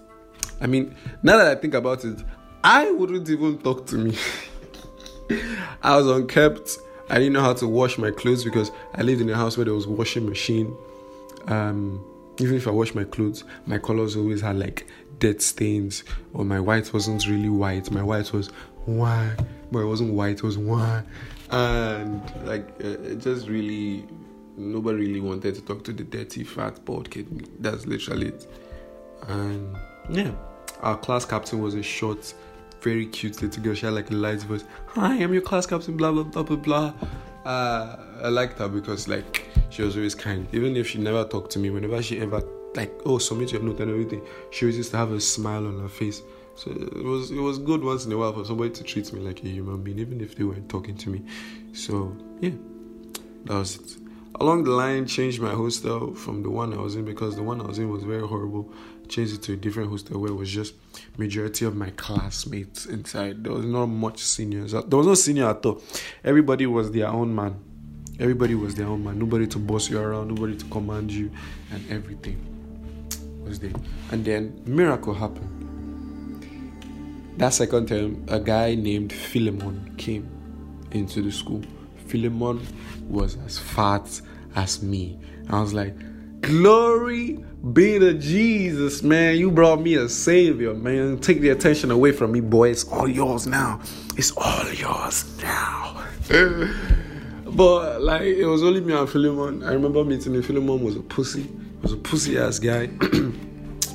I 0.59 0.67
mean, 0.67 0.93
now 1.23 1.37
that 1.37 1.47
I 1.47 1.55
think 1.55 1.73
about 1.73 2.03
it, 2.03 2.19
I 2.65 2.91
wouldn't 2.91 3.29
even 3.29 3.59
talk 3.59 3.87
to 3.87 3.95
me. 3.95 4.17
I 5.83 5.95
was 5.95 6.07
unkept. 6.07 6.77
I 7.09 7.15
didn't 7.15 7.31
know 7.31 7.41
how 7.41 7.53
to 7.53 7.67
wash 7.67 7.97
my 7.97 8.11
clothes 8.11 8.43
because 8.43 8.71
I 8.93 9.03
lived 9.03 9.21
in 9.21 9.29
a 9.29 9.35
house 9.37 9.55
where 9.55 9.65
there 9.65 9.73
was 9.73 9.87
washing 9.87 10.27
machine. 10.27 10.75
Um, 11.47 12.03
even 12.41 12.55
if 12.57 12.67
I 12.67 12.71
wash 12.71 12.95
my 12.95 13.03
clothes, 13.03 13.43
my 13.65 13.77
colors 13.77 14.15
always 14.15 14.41
had 14.41 14.57
like 14.57 14.87
dead 15.19 15.41
stains, 15.41 16.03
or 16.33 16.43
my 16.43 16.59
white 16.59 16.91
wasn't 16.93 17.27
really 17.27 17.49
white. 17.49 17.91
My 17.91 18.03
white 18.03 18.33
was 18.33 18.47
white, 18.85 19.37
but 19.71 19.79
it 19.79 19.85
wasn't 19.85 20.13
white. 20.13 20.37
It 20.37 20.43
was 20.43 20.57
white, 20.57 21.03
and 21.51 22.21
like 22.45 22.67
uh, 22.83 22.87
it 22.87 23.19
just 23.19 23.47
really 23.47 24.05
nobody 24.57 24.97
really 24.97 25.21
wanted 25.21 25.55
to 25.55 25.61
talk 25.61 25.83
to 25.83 25.93
the 25.93 26.03
dirty 26.03 26.43
fat 26.43 26.83
bald 26.83 27.09
kid. 27.11 27.49
That's 27.59 27.85
literally 27.85 28.29
it. 28.29 28.47
And 29.27 29.77
yeah, 30.09 30.31
our 30.81 30.97
class 30.97 31.25
captain 31.25 31.61
was 31.61 31.75
a 31.75 31.83
short, 31.83 32.33
very 32.81 33.05
cute 33.05 33.41
little 33.41 33.63
girl. 33.63 33.75
She 33.75 33.85
had 33.85 33.93
like 33.93 34.09
a 34.09 34.15
light 34.15 34.41
voice. 34.41 34.63
Hi, 34.87 35.15
I'm 35.15 35.31
your 35.31 35.43
class 35.43 35.67
captain. 35.67 35.95
Blah 35.95 36.11
blah 36.11 36.23
blah 36.23 36.43
blah 36.43 36.57
blah. 36.57 36.93
Uh, 37.45 37.97
I 38.23 38.29
liked 38.29 38.57
her 38.59 38.67
because 38.67 39.07
like 39.07 39.47
she 39.71 39.81
was 39.81 39.95
always 39.95 40.15
kind. 40.15 40.47
Even 40.53 40.75
if 40.75 40.87
she 40.87 40.99
never 40.99 41.23
talked 41.23 41.51
to 41.51 41.59
me, 41.59 41.69
whenever 41.69 42.01
she 42.01 42.19
ever 42.19 42.43
like 42.75 42.91
oh 43.05 43.17
submit 43.17 43.51
your 43.51 43.61
note 43.61 43.79
and 43.79 43.91
everything, 43.91 44.21
she 44.51 44.65
always 44.65 44.77
used 44.77 44.91
to 44.91 44.97
have 44.97 45.11
a 45.11 45.19
smile 45.19 45.65
on 45.67 45.79
her 45.79 45.89
face. 45.89 46.21
So 46.55 46.71
it 46.71 47.03
was 47.03 47.31
it 47.31 47.39
was 47.39 47.57
good 47.59 47.83
once 47.83 48.05
in 48.05 48.11
a 48.11 48.17
while 48.17 48.33
for 48.33 48.45
somebody 48.45 48.71
to 48.71 48.83
treat 48.83 49.11
me 49.13 49.21
like 49.21 49.43
a 49.43 49.47
human 49.47 49.81
being, 49.81 49.99
even 49.99 50.21
if 50.21 50.35
they 50.35 50.43
weren't 50.43 50.69
talking 50.69 50.95
to 50.97 51.09
me. 51.09 51.23
So 51.73 52.15
yeah, 52.39 52.51
that 53.45 53.53
was 53.53 53.77
it. 53.77 53.97
Along 54.39 54.63
the 54.63 54.71
line, 54.71 55.05
changed 55.05 55.41
my 55.41 55.53
hostel 55.53 56.15
from 56.15 56.41
the 56.41 56.49
one 56.49 56.73
I 56.73 56.77
was 56.77 56.95
in 56.95 57.05
because 57.05 57.35
the 57.35 57.43
one 57.43 57.61
I 57.61 57.65
was 57.65 57.79
in 57.79 57.89
was 57.89 58.03
very 58.03 58.25
horrible. 58.25 58.71
Changed 59.07 59.35
it 59.35 59.41
to 59.43 59.53
a 59.53 59.55
different 59.57 59.89
hostel 59.89 60.19
where 60.19 60.31
it 60.31 60.35
was 60.35 60.49
just 60.49 60.73
majority 61.17 61.65
of 61.65 61.75
my 61.75 61.89
classmates 61.91 62.85
inside. 62.85 63.43
There 63.43 63.53
was 63.53 63.65
not 63.65 63.87
much 63.87 64.19
seniors. 64.19 64.71
There 64.71 64.81
was 64.81 65.07
no 65.07 65.15
senior 65.15 65.49
at 65.49 65.65
all. 65.65 65.81
Everybody 66.23 66.65
was 66.65 66.91
their 66.91 67.07
own 67.07 67.35
man. 67.35 67.59
Everybody 68.21 68.53
was 68.53 68.75
their 68.75 68.85
own 68.85 69.03
man. 69.03 69.17
Nobody 69.17 69.47
to 69.47 69.57
boss 69.57 69.89
you 69.89 69.99
around. 69.99 70.27
Nobody 70.27 70.55
to 70.55 70.65
command 70.65 71.11
you, 71.11 71.31
and 71.71 71.83
everything 71.89 72.37
was 73.43 73.59
there. 73.59 73.73
And 74.11 74.23
then 74.23 74.61
miracle 74.63 75.15
happened. 75.15 75.57
That 77.37 77.49
second 77.49 77.87
term, 77.87 78.23
a 78.27 78.39
guy 78.39 78.75
named 78.75 79.11
Philemon 79.11 79.95
came 79.97 80.29
into 80.91 81.23
the 81.23 81.31
school. 81.31 81.63
Philemon 82.05 82.61
was 83.09 83.37
as 83.43 83.57
fat 83.57 84.21
as 84.55 84.83
me. 84.83 85.17
I 85.49 85.59
was 85.59 85.73
like, 85.73 85.95
Glory 86.41 87.43
be 87.73 87.97
to 87.97 88.13
Jesus, 88.13 89.01
man. 89.01 89.37
You 89.37 89.49
brought 89.49 89.81
me 89.81 89.95
a 89.95 90.07
savior, 90.07 90.75
man. 90.75 91.17
Take 91.17 91.41
the 91.41 91.49
attention 91.49 91.89
away 91.89 92.11
from 92.11 92.33
me, 92.33 92.39
boy. 92.39 92.69
It's 92.69 92.83
all 92.83 93.07
yours 93.07 93.47
now. 93.47 93.79
It's 94.15 94.31
all 94.37 94.71
yours 94.73 95.25
now. 95.41 96.05
but 97.55 98.01
like 98.01 98.21
it 98.21 98.45
was 98.45 98.63
only 98.63 98.81
me 98.81 98.93
and 98.93 99.09
Philemon. 99.09 99.63
I 99.63 99.73
remember 99.73 100.03
meeting 100.03 100.33
him. 100.33 100.43
Philemon 100.43 100.83
was 100.83 100.95
a 100.95 101.01
pussy. 101.01 101.43
He 101.43 101.49
was 101.81 101.93
a 101.93 101.97
pussy 101.97 102.37
ass 102.37 102.59
guy. 102.59 102.87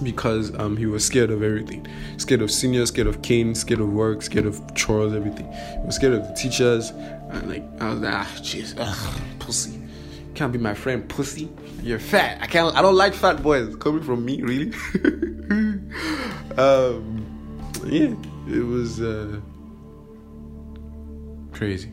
because 0.03 0.55
um, 0.59 0.77
he 0.77 0.87
was 0.87 1.05
scared 1.05 1.31
of 1.31 1.43
everything. 1.43 1.87
Scared 2.19 2.43
of 2.43 2.51
seniors, 2.51 2.89
scared 2.89 3.07
of 3.07 3.23
cane, 3.23 3.55
scared 3.55 3.81
of 3.81 3.93
work, 3.93 4.23
scared 4.23 4.47
of 4.47 4.61
chores, 4.75 5.15
everything. 5.15 5.51
He 5.53 5.87
was 5.87 5.97
scared 5.97 6.15
of 6.15 6.27
the 6.27 6.35
teachers. 6.35 6.91
And 6.91 7.49
like 7.49 7.65
I 7.81 7.91
was 7.91 8.01
like, 8.01 8.15
ah, 8.15 8.31
jeez, 8.37 8.77
pussy. 9.39 9.81
Can't 10.35 10.53
be 10.53 10.59
my 10.59 10.75
friend, 10.75 11.09
pussy. 11.09 11.49
You're 11.83 11.99
fat. 11.99 12.39
I 12.43 12.47
can't. 12.47 12.77
I 12.77 12.83
don't 12.83 12.97
like 12.97 13.15
fat 13.15 13.43
boys. 13.43 13.75
Coming 13.77 14.03
from 14.03 14.25
me, 14.25 14.43
really. 14.43 14.73
um, 16.59 17.25
yeah, 17.87 18.15
it 18.49 18.65
was 18.67 19.01
uh, 19.01 19.41
crazy. 21.53 21.91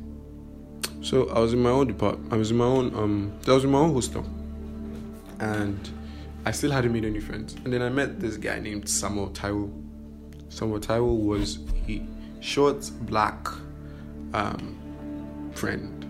So 1.03 1.27
I 1.31 1.39
was 1.39 1.51
in 1.51 1.61
my 1.61 1.69
own 1.69 1.87
department. 1.87 2.31
I 2.31 2.37
was 2.37 2.51
in 2.51 2.57
my 2.57 2.65
own. 2.65 2.95
Um, 2.95 3.33
I 3.45 3.51
was 3.51 3.65
in 3.65 3.71
my 3.71 3.79
own 3.79 3.93
hostel, 3.93 4.25
and 5.39 5.89
I 6.45 6.51
still 6.51 6.71
hadn't 6.71 6.93
made 6.93 7.03
any 7.03 7.19
friends. 7.19 7.55
And 7.65 7.73
then 7.73 7.81
I 7.81 7.89
met 7.89 8.21
this 8.21 8.37
guy 8.37 8.59
named 8.59 8.87
Samuel 8.87 9.29
Taiwo. 9.31 9.69
Samuel 10.47 10.79
Taiwo 10.79 11.13
was 11.25 11.59
a 11.89 12.01
short 12.39 12.89
black 13.01 13.49
um, 14.33 15.51
friend. 15.53 16.05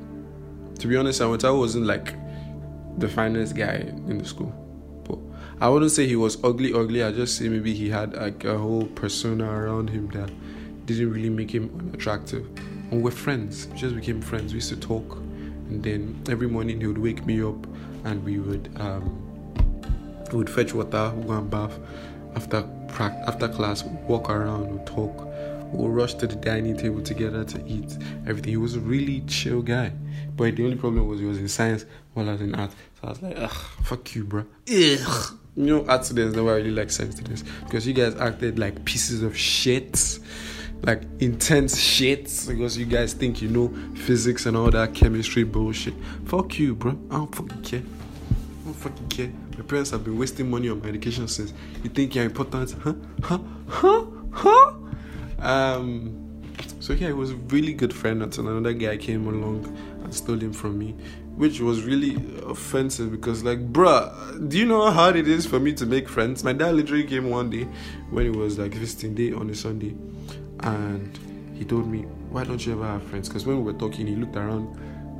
To 0.78 0.88
be 0.88 0.96
honest, 0.96 1.18
Samuel 1.18 1.40
Taiwo 1.40 1.58
wasn't 1.58 1.88
like 1.88 2.14
the 3.00 3.10
finest 3.10 3.56
guy 3.56 3.78
in 4.08 4.20
the 4.20 4.26
school. 4.26 4.54
But 5.06 5.18
I 5.60 5.70
wouldn't 5.70 5.92
say 5.92 6.06
he 6.06 6.16
was 6.16 6.38
ugly, 6.44 6.72
ugly. 6.72 7.02
I 7.02 7.12
just 7.12 7.36
say 7.36 7.50
maybe 7.50 7.74
he 7.74 7.90
had 7.90 8.14
like 8.14 8.44
a 8.44 8.60
whole 8.60 8.86
persona 8.86 9.50
around 9.50 9.90
him 9.90 10.10
that 10.10 10.32
didn't 10.86 11.12
really 11.12 11.32
make 11.32 11.50
him 11.50 11.76
unattractive. 11.80 12.48
And 12.94 13.02
we're 13.02 13.10
friends. 13.10 13.68
We 13.70 13.78
just 13.80 13.96
became 13.96 14.22
friends. 14.22 14.54
We 14.54 14.58
used 14.58 14.70
to 14.70 14.76
talk, 14.76 15.16
and 15.68 15.82
then 15.82 16.24
every 16.30 16.48
morning 16.48 16.80
he 16.80 16.86
would 16.86 17.00
wake 17.00 17.26
me 17.26 17.42
up, 17.42 17.66
and 18.04 18.24
we 18.24 18.38
would 18.38 18.70
um, 18.80 19.04
we 20.32 20.38
would 20.38 20.48
fetch 20.48 20.76
water, 20.76 21.12
we'd 21.16 21.26
go 21.26 21.34
and 21.34 21.50
bath. 21.50 21.80
After 22.36 22.70
after 23.00 23.48
class, 23.48 23.84
we'd 23.84 23.98
walk 24.04 24.30
around, 24.30 24.72
we'd 24.72 24.86
talk. 24.86 25.28
We'll 25.72 25.90
rush 25.90 26.14
to 26.14 26.28
the 26.28 26.36
dining 26.36 26.78
table 26.78 27.02
together 27.02 27.44
to 27.44 27.68
eat 27.68 27.98
everything. 28.28 28.52
He 28.52 28.58
was 28.58 28.76
a 28.76 28.80
really 28.80 29.22
chill 29.22 29.64
guy. 29.64 29.92
But 30.38 30.56
the 30.56 30.64
only 30.64 30.76
problem 30.76 31.08
was 31.08 31.20
he 31.20 31.26
was 31.26 31.40
in 31.40 31.48
science 31.48 31.88
while 32.14 32.30
I 32.30 32.34
was 32.34 32.42
in 32.42 32.54
art. 32.54 32.70
So 33.02 33.08
I 33.08 33.10
was 33.10 33.22
like, 33.24 33.40
ugh, 33.40 33.58
fuck 33.82 34.14
you, 34.14 34.24
bro. 34.24 34.46
Ugh. 34.72 35.40
You 35.56 35.66
know, 35.66 35.86
art 35.88 36.06
students 36.06 36.36
never 36.36 36.54
really 36.54 36.70
like 36.70 36.92
science 36.92 37.16
students 37.16 37.44
because 37.66 37.88
you 37.88 37.94
guys 37.96 38.16
acted 38.18 38.60
like 38.60 38.86
pieces 38.86 39.24
of 39.24 39.36
shit, 39.36 40.20
like 40.84 41.04
intense 41.20 41.80
shit, 41.80 42.46
because 42.48 42.78
you 42.78 42.86
guys 42.86 43.14
think 43.14 43.42
you 43.42 43.50
know 43.50 43.74
physics 43.96 44.46
and 44.46 44.56
all 44.58 44.70
that 44.72 44.94
chemistry 44.94 45.44
bullshit. 45.44 45.94
Fuck 46.26 46.60
you, 46.60 46.76
bro. 46.76 46.98
I 47.10 47.16
don't 47.16 47.34
fucking 47.34 47.62
care. 47.62 47.82
I 47.82 48.66
don't 48.66 48.74
fucking 48.74 49.08
care. 49.08 49.32
My 49.58 49.64
parents 49.64 49.92
have 49.92 50.04
been 50.04 50.18
wasting 50.18 50.50
money 50.50 50.70
on 50.70 50.82
my 50.82 50.90
education 50.90 51.28
since. 51.28 51.54
You 51.84 51.90
think 51.90 52.16
you're 52.16 52.26
important? 52.26 52.76
Huh? 52.82 52.94
Huh? 53.22 53.40
Huh? 53.68 54.06
Huh? 54.32 54.74
Um, 55.40 56.42
so 56.80 56.94
yeah, 56.94 57.08
he 57.08 57.14
was 57.14 57.32
a 57.32 57.36
really 57.36 57.74
good 57.74 57.94
friend 57.94 58.24
until 58.24 58.48
another 58.48 58.74
guy 58.74 58.98
came 58.98 59.28
along 59.28 59.66
and 60.04 60.14
stole 60.14 60.40
him 60.40 60.52
from 60.52 60.78
me, 60.78 60.92
which 61.36 61.60
was 61.62 61.84
really 61.84 62.16
offensive 62.46 63.12
because 63.12 63.44
like, 63.44 63.72
bruh, 63.72 64.50
do 64.50 64.58
you 64.58 64.66
know 64.66 64.86
how 64.86 64.92
hard 64.92 65.16
it 65.16 65.28
is 65.28 65.46
for 65.46 65.60
me 65.60 65.72
to 65.74 65.86
make 65.86 66.10
friends? 66.10 66.44
My 66.44 66.54
dad 66.54 66.76
literally 66.76 67.06
came 67.06 67.30
one 67.30 67.50
day 67.50 67.68
when 68.10 68.26
it 68.26 68.36
was 68.36 68.60
like 68.60 68.74
visiting 68.74 69.16
day 69.16 69.32
on 69.32 69.50
a 69.50 69.56
Sunday, 69.56 69.96
and 70.64 71.20
he 71.54 71.66
told 71.66 71.88
me, 71.88 72.02
"Why 72.30 72.44
don't 72.44 72.66
you 72.66 72.74
ever 72.74 72.86
have 72.86 73.04
friends?" 73.04 73.28
Because 73.28 73.46
when 73.46 73.58
we 73.58 73.72
were 73.72 73.80
talking, 73.80 74.08
he 74.08 74.16
looked 74.16 74.36
around, 74.36 74.68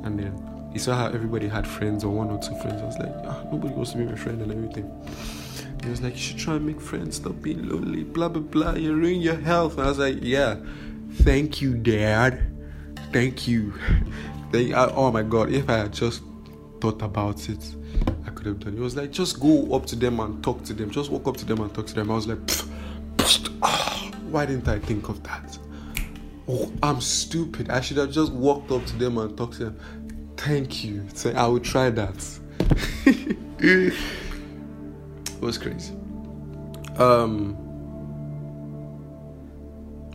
and 0.04 0.18
then 0.18 0.54
he 0.74 0.80
saw 0.80 0.96
how 0.96 1.06
everybody 1.06 1.46
had 1.46 1.66
friends 1.68 2.02
or 2.02 2.10
one 2.10 2.30
or 2.30 2.38
two 2.38 2.54
friends. 2.56 2.82
I 2.82 2.84
was 2.84 2.98
like, 2.98 3.14
ah, 3.24 3.44
nobody 3.52 3.72
wants 3.72 3.92
to 3.92 3.98
be 3.98 4.04
my 4.04 4.16
friend 4.16 4.42
and 4.42 4.50
everything. 4.50 4.90
He 5.84 5.88
was 5.88 6.02
like, 6.02 6.14
you 6.14 6.18
should 6.18 6.38
try 6.38 6.56
and 6.56 6.66
make 6.66 6.80
friends, 6.80 7.16
stop 7.16 7.40
being 7.40 7.68
lonely, 7.68 8.02
blah 8.02 8.28
blah 8.28 8.42
blah. 8.42 8.74
You 8.74 8.92
ruin 8.94 9.20
your 9.20 9.36
health. 9.36 9.74
And 9.74 9.82
I 9.82 9.88
was 9.88 9.98
like, 10.00 10.18
yeah, 10.20 10.56
thank 11.22 11.62
you, 11.62 11.74
Dad. 11.76 12.42
Thank 13.12 13.46
you. 13.46 13.72
Thank. 14.50 14.74
I, 14.74 14.86
oh 14.86 15.12
my 15.12 15.22
God, 15.22 15.52
if 15.52 15.70
I 15.70 15.78
had 15.78 15.92
just 15.92 16.22
thought 16.80 17.00
about 17.02 17.48
it, 17.48 17.74
I 18.26 18.30
could 18.30 18.46
have 18.46 18.58
done. 18.58 18.76
It 18.76 18.80
was 18.80 18.96
like, 18.96 19.12
just 19.12 19.38
go 19.38 19.72
up 19.74 19.86
to 19.86 19.96
them 19.96 20.18
and 20.18 20.42
talk 20.42 20.64
to 20.64 20.74
them. 20.74 20.90
Just 20.90 21.08
walk 21.10 21.28
up 21.28 21.36
to 21.36 21.44
them 21.44 21.60
and 21.60 21.72
talk 21.72 21.86
to 21.86 21.94
them. 21.94 22.10
I 22.10 22.14
was 22.14 22.26
like, 22.26 22.38
oh, 23.62 23.83
why 24.34 24.44
didn't 24.44 24.66
I 24.66 24.80
think 24.80 25.08
of 25.08 25.22
that? 25.22 25.56
Oh, 26.48 26.70
I'm 26.82 27.00
stupid. 27.00 27.70
I 27.70 27.80
should 27.80 27.98
have 27.98 28.10
just 28.10 28.32
walked 28.32 28.72
up 28.72 28.84
to 28.86 28.96
them 28.96 29.16
and 29.16 29.38
talked 29.38 29.54
to 29.54 29.66
them. 29.66 29.78
Thank 30.36 30.82
you. 30.82 31.06
Say, 31.14 31.32
I 31.34 31.46
will 31.46 31.60
try 31.60 31.88
that. 31.90 32.40
It 33.60 33.94
was 35.40 35.56
crazy. 35.56 35.94
Um, 36.96 37.56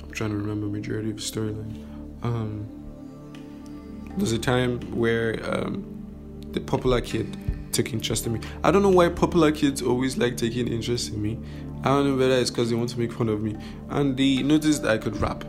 I'm 0.04 0.12
trying 0.12 0.32
to 0.32 0.36
remember 0.36 0.68
majority 0.68 1.12
of 1.12 1.16
the 1.16 1.22
storyline. 1.22 1.84
Um, 2.22 2.68
there's 4.18 4.34
a 4.34 4.38
time 4.38 4.82
where 4.96 5.40
um, 5.50 5.86
the 6.52 6.60
popular 6.60 7.02
kid 7.02 7.38
took 7.72 7.94
interest 7.94 8.28
in 8.28 8.34
me. 8.34 8.42
I 8.64 8.72
don't 8.72 8.84
know 8.84 8.90
why 8.90 9.10
popular 9.10 9.52
kids 9.52 9.82
always 9.82 10.18
like 10.18 10.36
taking 10.38 10.68
interest 10.68 11.14
in 11.14 11.22
me. 11.22 11.40
I 11.82 11.90
don't 11.90 12.10
know 12.10 12.16
whether 12.18 12.36
it's 12.36 12.50
because 12.50 12.70
they 12.70 12.76
want 12.76 12.90
to 12.90 13.00
make 13.00 13.14
fun 13.14 13.30
of 13.30 13.42
me. 13.42 13.56
And 13.90 14.18
they 14.18 14.44
noticed 14.44 14.84
I 14.84 14.98
could 14.98 15.16
rap. 15.18 15.46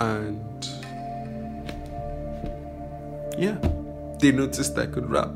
And 0.00 0.66
yeah, 3.38 3.58
they 4.20 4.32
noticed 4.32 4.78
I 4.78 4.86
could 4.86 5.10
rap. 5.10 5.28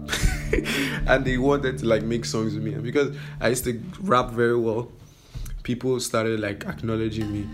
and 1.07 1.25
they 1.25 1.37
wanted 1.37 1.79
to 1.79 1.87
like 1.87 2.03
make 2.03 2.25
songs 2.25 2.55
with 2.55 2.63
me. 2.63 2.73
And 2.73 2.83
because 2.83 3.15
I 3.41 3.49
used 3.49 3.65
to 3.65 3.83
rap 4.01 4.31
very 4.31 4.59
well, 4.59 4.91
people 5.63 6.01
started 6.01 6.41
like 6.41 6.65
acknowledging 6.65 7.31
me 7.33 7.47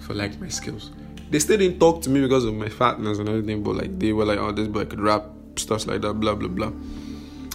for 0.00 0.14
like 0.14 0.38
my 0.40 0.48
skills. 0.48 0.90
They 1.30 1.38
still 1.38 1.58
didn't 1.58 1.78
talk 1.78 2.02
to 2.02 2.10
me 2.10 2.20
because 2.20 2.44
of 2.44 2.54
my 2.54 2.68
fatness 2.68 3.18
and 3.18 3.28
everything, 3.28 3.62
but 3.62 3.76
like 3.76 3.98
they 3.98 4.12
were 4.12 4.24
like, 4.24 4.38
oh, 4.38 4.52
this 4.52 4.68
boy 4.68 4.84
could 4.84 5.00
rap 5.00 5.24
stuff 5.56 5.86
like 5.86 6.00
that, 6.02 6.14
blah 6.14 6.34
blah 6.34 6.48
blah. 6.48 6.72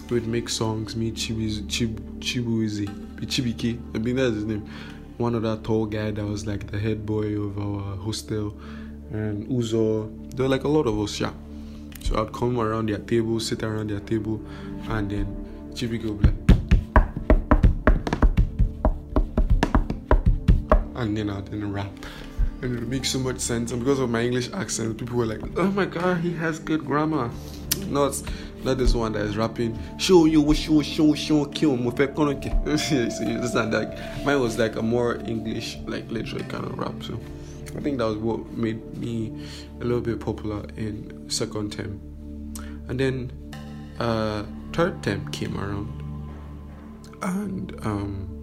We'd 0.08 0.26
make 0.26 0.48
songs, 0.48 0.94
me 0.94 1.10
Chibiz, 1.10 1.62
Chib, 1.66 1.98
Chibuizi, 2.20 2.86
Chibiki, 3.26 3.78
I 3.94 3.98
mean 3.98 4.16
that's 4.16 4.34
his 4.34 4.44
name. 4.44 4.64
One 5.18 5.34
of 5.34 5.42
that 5.42 5.64
tall 5.64 5.84
guy 5.84 6.12
that 6.12 6.24
was 6.24 6.46
like 6.46 6.70
the 6.70 6.78
head 6.78 7.04
boy 7.04 7.36
of 7.36 7.58
our 7.58 7.96
hostel, 7.96 8.56
and 9.10 9.48
Uzo. 9.48 10.08
There 10.36 10.44
were 10.44 10.48
like 10.48 10.62
a 10.64 10.68
lot 10.68 10.86
of 10.86 10.98
us, 11.00 11.18
yeah. 11.18 11.32
So 12.02 12.22
I'd 12.22 12.32
come 12.32 12.60
around 12.60 12.88
their 12.88 12.98
table, 12.98 13.40
sit 13.40 13.64
around 13.64 13.90
their 13.90 14.00
table, 14.00 14.40
and 14.88 15.10
then 15.10 15.26
Chibiki 15.72 16.04
would 16.04 16.20
be 16.20 16.28
like, 16.28 16.36
and 20.94 21.16
then 21.16 21.30
I'd 21.30 21.46
then 21.46 21.72
rap. 21.72 21.90
And 22.62 22.78
it 22.78 22.88
makes 22.88 23.10
so 23.10 23.18
much 23.18 23.40
sense. 23.40 23.72
And 23.72 23.80
because 23.80 23.98
of 23.98 24.08
my 24.08 24.22
English 24.22 24.52
accent, 24.52 24.98
people 24.98 25.16
were 25.16 25.26
like, 25.26 25.40
oh 25.56 25.70
my 25.72 25.84
god, 25.84 26.20
he 26.20 26.32
has 26.34 26.58
good 26.60 26.84
grammar. 26.84 27.30
Not 27.78 28.20
not 28.64 28.78
this 28.78 28.94
one 28.94 29.12
that 29.12 29.22
is 29.22 29.36
rapping. 29.36 29.78
Show 29.98 30.24
you 30.24 30.52
show 30.54 30.82
show 30.82 31.14
show 31.14 31.44
kill 31.46 31.76
you 33.20 33.34
understand 33.36 33.72
that 33.72 34.24
mine 34.24 34.40
was 34.40 34.58
like 34.58 34.76
a 34.76 34.82
more 34.82 35.16
English, 35.26 35.78
like 35.86 36.10
literary 36.10 36.44
kind 36.44 36.64
of 36.64 36.78
rap. 36.78 37.02
So 37.02 37.18
I 37.76 37.80
think 37.80 37.98
that 37.98 38.06
was 38.06 38.16
what 38.16 38.50
made 38.52 38.96
me 38.96 39.32
a 39.80 39.84
little 39.84 40.00
bit 40.00 40.20
popular 40.20 40.64
in 40.76 41.30
second 41.30 41.72
term. 41.72 42.00
And 42.88 42.98
then 42.98 43.32
uh 44.00 44.44
third 44.72 45.02
term 45.02 45.30
came 45.30 45.58
around. 45.58 45.92
And 47.22 47.86
um 47.86 48.36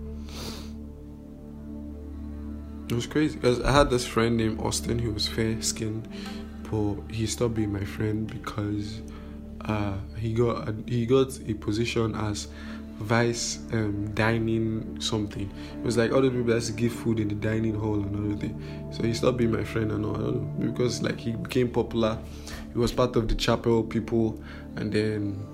it 2.90 2.94
was 2.94 3.08
crazy 3.08 3.36
because 3.36 3.60
I 3.62 3.72
had 3.72 3.90
this 3.90 4.06
friend 4.06 4.38
named 4.38 4.60
Austin 4.60 5.00
who 5.00 5.12
was 5.12 5.28
fair 5.28 5.62
skinned, 5.62 6.08
but 6.70 6.96
he 7.10 7.26
stopped 7.26 7.56
being 7.56 7.74
my 7.74 7.84
friend 7.84 8.28
because 8.28 9.02
uh, 9.66 9.98
he 10.18 10.34
got 10.34 10.74
he 10.88 11.06
got 11.06 11.40
a 11.48 11.54
position 11.54 12.16
as 12.16 12.48
vice 12.98 13.60
um, 13.72 14.14
dining 14.14 15.00
something. 15.00 15.52
It 15.78 15.84
was 15.84 15.98
like 15.98 16.12
other 16.12 16.30
people 16.30 16.46
that 16.54 16.74
give 16.76 16.94
food 16.94 17.20
in 17.20 17.28
the 17.28 17.36
dining 17.36 17.76
hall 17.76 17.96
and 17.96 18.16
everything. 18.16 18.92
So 18.92 19.04
he 19.04 19.14
stopped 19.14 19.38
being 19.38 19.52
my 19.52 19.64
friend 19.64 19.92
and 19.92 20.06
all. 20.06 20.32
Because 20.60 21.02
like 21.02 21.20
he 21.20 21.32
became 21.32 21.70
popular. 21.70 22.18
He 22.72 22.78
was 22.78 22.92
part 22.92 23.16
of 23.16 23.28
the 23.28 23.36
chapel 23.36 23.84
people, 23.84 24.42
and 24.76 24.92
then 24.92 25.46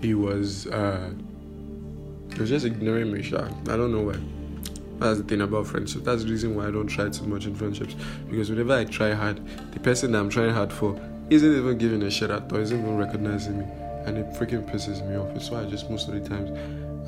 he 0.00 0.14
was 0.14 0.66
uh, 0.68 1.12
he 2.32 2.40
was 2.40 2.50
just 2.50 2.66
ignoring 2.66 3.12
me. 3.12 3.22
Sha. 3.22 3.44
I 3.44 3.76
don't 3.76 3.92
know 3.92 4.02
why. 4.02 4.18
That's 4.98 5.18
the 5.18 5.24
thing 5.24 5.42
about 5.42 5.66
friendship. 5.66 6.04
That's 6.04 6.24
the 6.24 6.30
reason 6.30 6.54
why 6.54 6.68
I 6.68 6.70
don't 6.70 6.86
try 6.86 7.10
too 7.10 7.24
much 7.24 7.44
in 7.44 7.54
friendships. 7.54 7.94
Because 8.30 8.48
whenever 8.48 8.72
I 8.72 8.84
try 8.84 9.12
hard, 9.12 9.46
the 9.72 9.80
person 9.80 10.14
I'm 10.14 10.30
trying 10.30 10.54
hard 10.54 10.72
for 10.72 10.98
isn't 11.30 11.56
even 11.56 11.78
giving 11.78 12.02
a 12.02 12.10
shit 12.10 12.30
at 12.30 12.50
all, 12.52 12.58
isn't 12.58 12.78
even 12.78 12.96
recognizing 12.96 13.58
me. 13.58 13.64
And 14.04 14.18
it 14.18 14.30
freaking 14.34 14.68
pisses 14.70 15.06
me 15.08 15.16
off. 15.16 15.34
It's 15.34 15.50
why 15.50 15.62
I 15.62 15.64
just 15.66 15.90
most 15.90 16.08
of 16.08 16.14
the 16.14 16.28
times 16.28 16.50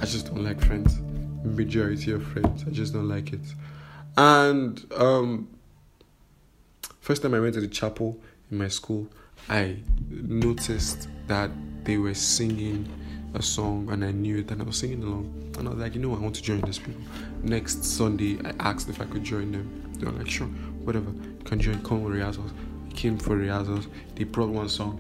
I 0.03 0.07
just 0.07 0.27
don't 0.27 0.45
like 0.45 0.61
friends. 0.61 1.01
Majority 1.45 2.13
of 2.13 2.25
friends. 2.25 2.65
I 2.67 2.71
just 2.71 2.93
don't 2.93 3.09
like 3.09 3.33
it. 3.33 3.41
And 4.17 4.85
um 4.97 5.49
first 7.01 7.23
time 7.23 7.35
I 7.35 7.41
went 7.41 7.55
to 7.55 7.61
the 7.61 7.69
chapel 7.69 8.21
in 8.51 8.59
my 8.59 8.69
school, 8.69 9.09
I 9.49 9.77
noticed 10.11 11.09
that 11.27 11.51
they 11.85 11.97
were 11.97 12.15
singing 12.15 12.89
a 13.35 13.43
song 13.43 13.89
and 13.91 14.05
I 14.05 14.11
knew 14.11 14.39
it 14.39 14.51
and 14.51 14.61
I 14.61 14.65
was 14.65 14.79
singing 14.79 15.03
along. 15.03 15.53
And 15.59 15.69
I 15.69 15.71
was 15.71 15.81
like, 15.81 15.95
you 15.95 16.01
know, 16.01 16.15
I 16.15 16.19
want 16.19 16.35
to 16.37 16.43
join 16.43 16.61
these 16.63 16.79
people. 16.79 17.03
Next 17.43 17.85
Sunday, 17.85 18.39
I 18.45 18.53
asked 18.59 18.89
if 18.89 19.01
I 19.01 19.05
could 19.05 19.25
join 19.25 19.53
them. 19.53 19.93
They 19.99 20.07
were 20.07 20.13
like, 20.13 20.29
sure, 20.29 20.47
whatever. 20.47 21.11
You 21.11 21.45
can 21.45 21.61
join, 21.61 21.83
come 21.83 22.03
with 22.03 22.15
rehearsals. 22.15 22.53
Came 22.99 23.17
for 23.17 23.37
rehearsals. 23.37 23.87
They 24.17 24.25
brought 24.25 24.49
one 24.49 24.69
song. 24.69 24.97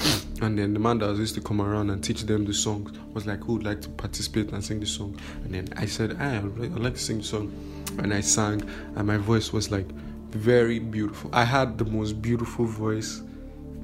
And 0.40 0.56
then 0.56 0.72
the 0.72 0.78
man 0.78 0.98
that 0.98 1.16
used 1.16 1.34
to 1.34 1.40
come 1.40 1.60
around 1.60 1.90
and 1.90 2.02
teach 2.02 2.22
them 2.22 2.44
the 2.44 2.54
songs 2.54 2.96
was 3.12 3.26
like, 3.26 3.42
who 3.42 3.54
would 3.54 3.64
like 3.64 3.80
to 3.82 3.88
participate 3.88 4.52
and 4.52 4.62
sing 4.62 4.78
the 4.78 4.86
song? 4.86 5.18
And 5.42 5.52
then 5.52 5.68
I 5.76 5.86
said, 5.86 6.16
I 6.20 6.36
I'd 6.36 6.78
like 6.78 6.94
to 6.94 7.00
sing 7.00 7.18
the 7.18 7.24
song. 7.24 7.52
And 7.98 8.14
I 8.14 8.20
sang, 8.20 8.62
and 8.94 9.04
my 9.04 9.16
voice 9.16 9.52
was 9.52 9.72
like 9.72 9.88
very 10.30 10.78
beautiful. 10.78 11.30
I 11.32 11.44
had 11.44 11.76
the 11.76 11.84
most 11.86 12.22
beautiful 12.22 12.66
voice 12.66 13.20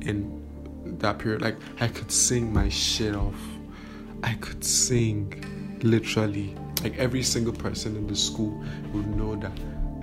in 0.03 0.41
that 1.01 1.19
period. 1.19 1.43
Like, 1.43 1.57
I 1.81 1.89
could 1.89 2.13
sing 2.13 2.53
my 2.53 2.69
shit 2.69 3.17
off 3.17 3.35
I 4.25 4.33
could 4.41 4.65
sing 4.65 5.79
literally. 5.83 6.57
Like 6.83 6.97
every 6.97 7.23
single 7.23 7.53
person 7.53 7.95
in 7.95 8.07
the 8.07 8.17
school 8.17 8.65
would 8.95 9.07
know 9.17 9.37
that 9.37 9.53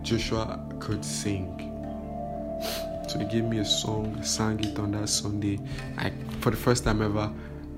Joshua 0.04 0.64
could 0.80 1.04
sing. 1.04 1.71
So 3.12 3.20
he 3.20 3.26
gave 3.26 3.44
me 3.44 3.60
a 3.60 3.66
song, 3.66 4.24
sang 4.24 4.64
it 4.64 4.80
on 4.80 4.92
that 4.92 5.10
Sunday. 5.10 5.60
I 5.98 6.14
for 6.40 6.50
the 6.50 6.56
first 6.56 6.86
time 6.86 7.02
ever, 7.02 7.30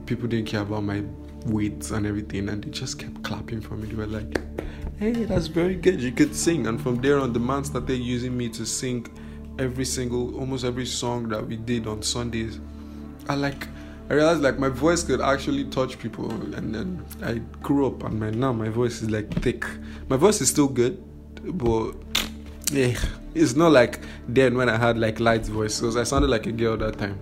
people 0.06 0.28
didn't 0.28 0.46
care 0.46 0.62
about 0.62 0.84
my 0.84 1.02
weight 1.48 1.89
and 1.89 2.06
everything, 2.06 2.50
and 2.50 2.63
they 2.63 2.69
just 2.69 3.00
kept 3.00 3.24
clapping 3.24 3.60
for 3.60 3.76
me. 3.76 3.88
They 3.88 3.96
were 3.96 4.06
like, 4.06 4.39
"Hey, 5.00 5.26
that's 5.26 5.48
very 5.48 5.74
good. 5.74 6.00
You 6.00 6.12
could 6.12 6.36
sing." 6.36 6.67
And 6.67 6.80
from 6.80 7.02
there 7.02 7.17
on, 7.17 7.34
the 7.34 7.39
man 7.39 7.63
started 7.63 7.98
using 7.98 8.38
me 8.38 8.48
to 8.50 8.63
sing 8.63 9.08
every 9.58 9.86
single, 9.86 10.36
almost 10.39 10.65
every 10.65 10.86
song 10.86 11.30
that 11.30 11.48
we 11.48 11.56
did 11.56 11.88
on 11.88 12.04
Sundays. 12.04 12.60
I 13.28 13.34
like 13.34 13.67
I 14.12 14.13
realized 14.13 14.43
like 14.43 14.60
my 14.60 14.69
voice 14.69 15.02
could 15.02 15.19
actually 15.19 15.65
touch 15.65 15.98
people, 15.98 16.30
and 16.30 16.76
then 16.76 17.04
I 17.24 17.41
grew 17.63 17.88
up, 17.88 18.04
and 18.04 18.19
my 18.19 18.30
now 18.30 18.54
my 18.54 18.69
voice 18.69 19.02
is 19.02 19.10
like 19.10 19.34
thick. 19.41 19.65
My 20.10 20.15
voice 20.15 20.41
is 20.41 20.50
still 20.50 20.67
good, 20.67 21.02
but 21.43 21.93
yeah, 22.72 22.93
it's 23.36 23.56
not 23.56 23.72
like 23.72 24.00
then 24.28 24.56
when 24.56 24.69
I 24.69 24.78
had 24.78 24.98
like 24.98 25.19
light 25.19 25.46
voice. 25.46 25.80
Because 25.80 25.98
I 25.98 26.04
sounded 26.04 26.30
like 26.30 26.46
a 26.46 26.52
girl 26.52 26.78
that 26.78 26.98
time, 26.98 27.19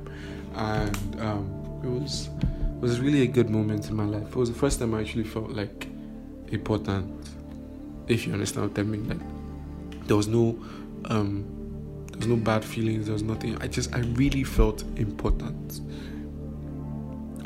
and 0.56 1.22
um, 1.22 1.82
it 1.84 1.90
was 1.90 2.30
it 2.76 2.82
was 2.82 3.00
really 3.00 3.22
a 3.24 3.28
good 3.28 3.50
moment 3.50 3.90
in 3.90 3.96
my 3.96 4.06
life. 4.06 4.28
It 4.28 4.36
was 4.36 4.50
the 4.50 4.58
first 4.58 4.80
time 4.80 4.94
I 4.94 5.02
actually 5.02 5.26
felt 5.26 5.50
like 5.52 5.88
important. 6.50 7.30
If 8.08 8.28
you 8.28 8.34
understand 8.34 8.70
what 8.70 8.80
I 8.80 8.84
mean, 8.84 9.08
like 9.08 10.08
there 10.08 10.18
was 10.18 10.28
no 10.28 10.60
um, 11.06 11.46
there 12.10 12.20
was 12.20 12.28
no 12.28 12.36
bad 12.36 12.66
feelings. 12.66 13.06
There 13.06 13.14
was 13.14 13.24
nothing. 13.24 13.58
I 13.62 13.68
just 13.68 13.94
I 13.94 14.00
really 14.00 14.44
felt 14.44 14.84
important 14.98 15.82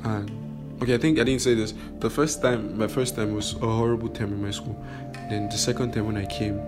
and 0.06 0.32
okay 0.82 0.94
i 0.94 0.98
think 0.98 1.20
i 1.20 1.24
didn't 1.24 1.42
say 1.42 1.54
this 1.54 1.74
the 2.00 2.10
first 2.10 2.42
time 2.42 2.78
my 2.78 2.88
first 2.88 3.16
time 3.16 3.34
was 3.34 3.54
a 3.56 3.58
horrible 3.58 4.10
time 4.10 4.32
in 4.32 4.42
my 4.42 4.52
school 4.52 4.76
then 5.30 5.50
the 5.50 5.58
second 5.58 5.92
time 5.92 6.06
when 6.06 6.18
i 6.18 6.26
came 6.26 6.62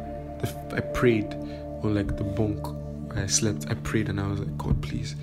i 0.73 0.79
prayed 0.79 1.35
on 1.83 1.95
like 1.95 2.15
the 2.17 2.23
bunk 2.23 2.65
where 3.13 3.23
i 3.23 3.27
slept 3.27 3.65
i 3.69 3.73
prayed 3.73 4.09
and 4.09 4.19
i 4.19 4.27
was 4.27 4.39
like 4.39 4.57
god 4.57 4.81
please 4.81 5.15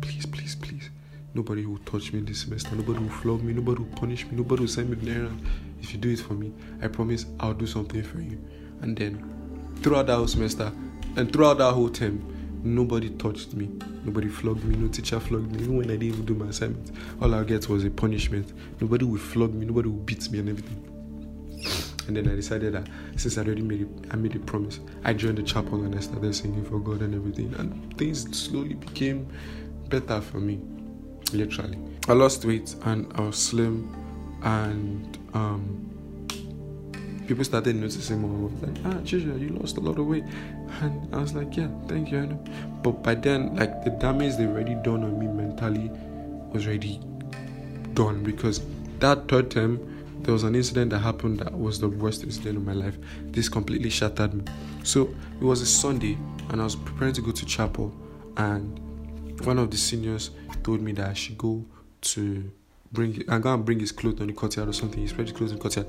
please 0.00 0.26
please 0.26 0.54
please 0.54 0.90
nobody 1.34 1.64
will 1.66 1.78
touch 1.78 2.12
me 2.12 2.20
this 2.20 2.40
semester 2.40 2.74
nobody 2.74 2.98
will 2.98 3.10
flog 3.10 3.42
me 3.42 3.52
nobody 3.52 3.80
will 3.82 3.96
punish 3.96 4.24
me 4.26 4.36
nobody 4.36 4.62
will 4.62 4.68
send 4.68 4.90
me 4.90 5.10
an 5.10 5.16
errand 5.16 5.40
if 5.80 5.92
you 5.92 5.98
do 5.98 6.10
it 6.10 6.18
for 6.18 6.34
me 6.34 6.52
i 6.82 6.88
promise 6.88 7.26
i'll 7.40 7.54
do 7.54 7.66
something 7.66 8.02
for 8.02 8.20
you 8.20 8.38
and 8.82 8.96
then 8.96 9.22
throughout 9.82 10.06
that 10.06 10.16
whole 10.16 10.28
semester 10.28 10.72
and 11.16 11.32
throughout 11.32 11.58
that 11.58 11.72
whole 11.72 11.88
term 11.90 12.34
Nobody 12.64 13.10
touched 13.10 13.54
me. 13.54 13.70
Nobody 14.04 14.28
flogged 14.28 14.64
me. 14.64 14.74
No 14.76 14.88
teacher 14.88 15.20
flogged 15.20 15.52
me. 15.52 15.62
Even 15.62 15.76
when 15.76 15.86
I 15.86 15.96
didn't 15.96 16.08
even 16.14 16.24
do 16.24 16.34
my 16.34 16.48
assignment, 16.48 16.90
all 17.20 17.32
I 17.34 17.44
get 17.44 17.68
was 17.68 17.84
a 17.84 17.90
punishment. 17.90 18.52
Nobody 18.80 19.04
would 19.04 19.20
flog 19.20 19.54
me. 19.54 19.64
Nobody 19.64 19.88
would 19.88 20.04
beat 20.04 20.28
me 20.30 20.40
and 20.40 20.48
everything. 20.48 20.97
And 22.08 22.16
then 22.16 22.28
I 22.28 22.34
decided 22.34 22.72
that 22.72 22.88
since 23.16 23.38
I 23.38 23.42
already 23.42 23.62
made 23.62 23.86
I 24.10 24.16
made 24.16 24.34
a 24.34 24.40
promise. 24.40 24.80
I 25.04 25.12
joined 25.12 25.38
the 25.38 25.42
chapel 25.42 25.84
and 25.84 25.94
I 25.94 26.00
started 26.00 26.34
singing 26.34 26.64
for 26.64 26.78
God 26.78 27.02
and 27.02 27.14
everything. 27.14 27.54
And 27.58 27.96
things 27.96 28.26
slowly 28.36 28.74
became 28.74 29.28
better 29.88 30.20
for 30.20 30.38
me. 30.38 30.60
Literally. 31.32 31.78
I 32.08 32.14
lost 32.14 32.44
weight 32.44 32.74
and 32.84 33.12
I 33.14 33.20
was 33.20 33.36
slim 33.36 33.94
and 34.42 35.18
um 35.34 35.88
people 37.28 37.44
started 37.44 37.76
noticing 37.76 38.20
more. 38.22 38.50
Like, 38.62 38.78
ah, 38.86 39.00
Joshua, 39.02 39.36
you 39.36 39.50
lost 39.50 39.76
a 39.76 39.80
lot 39.80 39.98
of 39.98 40.06
weight. 40.06 40.24
And 40.80 41.14
I 41.14 41.18
was 41.18 41.34
like, 41.34 41.56
yeah, 41.56 41.68
thank 41.86 42.10
you. 42.10 42.26
But 42.82 43.02
by 43.02 43.14
then, 43.16 43.54
like, 43.54 43.84
the 43.84 43.90
damage 43.90 44.36
they 44.36 44.46
already 44.46 44.76
done 44.76 45.04
on 45.04 45.18
me 45.18 45.26
mentally 45.26 45.90
was 46.52 46.66
already 46.66 47.00
done 47.92 48.22
because 48.22 48.62
that 49.00 49.28
third 49.28 49.50
time, 49.50 49.97
there 50.22 50.32
was 50.32 50.42
an 50.42 50.54
incident 50.54 50.90
that 50.90 50.98
happened 50.98 51.40
that 51.40 51.56
was 51.56 51.78
the 51.78 51.88
worst 51.88 52.22
incident 52.22 52.56
of 52.56 52.64
my 52.64 52.72
life. 52.72 52.96
This 53.22 53.48
completely 53.48 53.90
shattered 53.90 54.34
me. 54.34 54.44
So 54.82 55.14
it 55.40 55.44
was 55.44 55.60
a 55.60 55.66
Sunday, 55.66 56.18
and 56.50 56.60
I 56.60 56.64
was 56.64 56.76
preparing 56.76 57.14
to 57.14 57.22
go 57.22 57.30
to 57.30 57.46
chapel, 57.46 57.92
and 58.36 58.80
one 59.44 59.58
of 59.58 59.70
the 59.70 59.76
seniors 59.76 60.30
told 60.62 60.80
me 60.80 60.92
that 60.92 61.08
I 61.08 61.14
should 61.14 61.38
go 61.38 61.64
to 62.00 62.50
bring. 62.92 63.22
I 63.28 63.38
go 63.38 63.54
and 63.54 63.64
bring 63.64 63.80
his 63.80 63.92
clothes 63.92 64.20
on 64.20 64.26
the 64.26 64.32
courtyard 64.32 64.68
or 64.68 64.72
something. 64.72 65.00
He 65.00 65.08
spread 65.08 65.28
his 65.28 65.36
clothes 65.36 65.52
in 65.52 65.58
the 65.58 65.62
courtyard. 65.62 65.86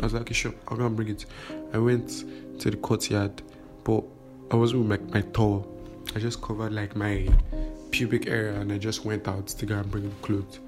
I 0.00 0.04
was 0.04 0.12
like, 0.12 0.22
okay, 0.22 0.34
sure, 0.34 0.54
I'll 0.68 0.76
go 0.76 0.86
and 0.86 0.96
bring 0.96 1.08
it. 1.08 1.26
I 1.72 1.78
went 1.78 2.24
to 2.60 2.70
the 2.70 2.76
courtyard, 2.76 3.42
but 3.82 4.04
I 4.50 4.56
wasn't 4.56 4.88
with 4.88 5.00
my, 5.00 5.20
my 5.20 5.26
towel. 5.32 5.70
I 6.14 6.20
just 6.20 6.40
covered 6.42 6.72
like 6.72 6.94
my 6.94 7.28
pubic 7.90 8.26
area 8.26 8.60
and 8.60 8.72
I 8.72 8.78
just 8.78 9.04
went 9.04 9.26
out 9.26 9.46
to 9.46 9.66
go 9.66 9.76
and 9.76 9.90
bring 9.90 10.08
the 10.08 10.14
clothes. 10.16 10.60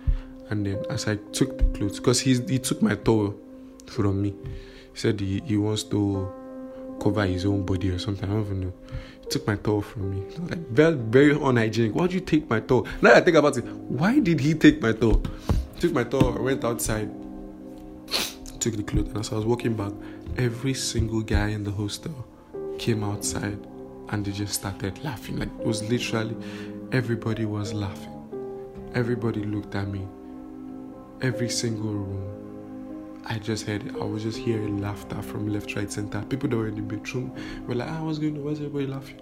And 0.51 0.67
then 0.67 0.85
as 0.91 1.09
I 1.09 1.17
took 1.33 1.59
the 1.59 1.65
clothes, 1.77 1.99
because 1.99 2.21
he 2.21 2.35
he 2.49 2.59
took 2.59 2.83
my 2.83 2.95
towel 2.95 3.35
from 3.87 4.23
me, 4.23 4.31
he 4.93 4.99
said 4.99 5.21
he, 5.21 5.41
he 5.45 5.57
wants 5.57 5.83
to 5.85 6.33
cover 7.01 7.27
his 7.27 7.45
own 7.45 7.65
body 7.65 7.91
or 7.91 7.99
something. 7.99 8.29
I 8.29 8.33
don't 8.33 8.45
even 8.47 8.61
know. 8.61 8.73
He 9.23 9.27
took 9.29 9.47
my 9.47 9.57
towel 9.57 9.83
from 9.83 10.11
me. 10.11 10.23
Like 10.49 10.69
very 10.69 10.95
very 10.95 11.33
unhygienic. 11.33 11.95
Why'd 11.95 12.13
you 12.13 12.21
take 12.21 12.49
my 12.49 12.61
towel? 12.61 12.87
Now 13.03 13.15
I 13.15 13.21
think 13.21 13.37
about 13.37 13.57
it, 13.57 13.65
why 13.65 14.21
did 14.21 14.41
he 14.41 14.55
take 14.55 14.81
my 14.81 14.93
towel? 14.93 15.23
Took 15.81 15.93
my 15.93 16.05
towel. 16.05 16.39
I 16.39 16.41
went 16.41 16.65
outside, 16.65 17.11
took 18.61 18.77
the 18.77 18.83
clothes, 18.83 19.09
and 19.09 19.19
as 19.19 19.33
I 19.33 19.37
was 19.37 19.45
walking 19.45 19.75
back, 19.75 19.93
every 20.39 20.75
single 20.75 21.21
guy 21.23 21.49
in 21.49 21.65
the 21.65 21.73
hostel 21.73 22.27
came 22.79 23.03
outside 23.03 23.59
and 24.11 24.25
they 24.25 24.33
just 24.33 24.55
started 24.55 25.03
laughing. 25.03 25.39
Like 25.39 25.49
it 25.61 25.67
was 25.67 25.83
literally 25.91 26.37
everybody 26.93 27.45
was 27.45 27.73
laughing. 27.75 28.13
Everybody 28.95 29.45
looked 29.45 29.75
at 29.75 29.89
me. 29.89 30.07
Every 31.23 31.49
single 31.49 31.93
room. 31.93 33.23
I 33.25 33.39
just 33.39 33.67
heard. 33.67 33.97
I 33.97 34.05
was 34.05 34.23
just 34.23 34.39
hearing 34.39 34.81
laughter 34.81 35.21
from 35.23 35.49
left, 35.49 35.75
right, 35.75 35.91
center. 35.91 36.23
People 36.23 36.49
that 36.51 36.57
were 36.57 36.69
in 36.69 36.77
the 36.77 36.83
bedroom 36.83 37.35
were 37.67 37.75
like, 37.75 37.89
ah, 37.91 38.03
what's 38.03 38.19
going 38.19 38.37
on? 38.37 38.45
Why's 38.45 38.59
everybody 38.59 38.87
laughing? 38.87 39.21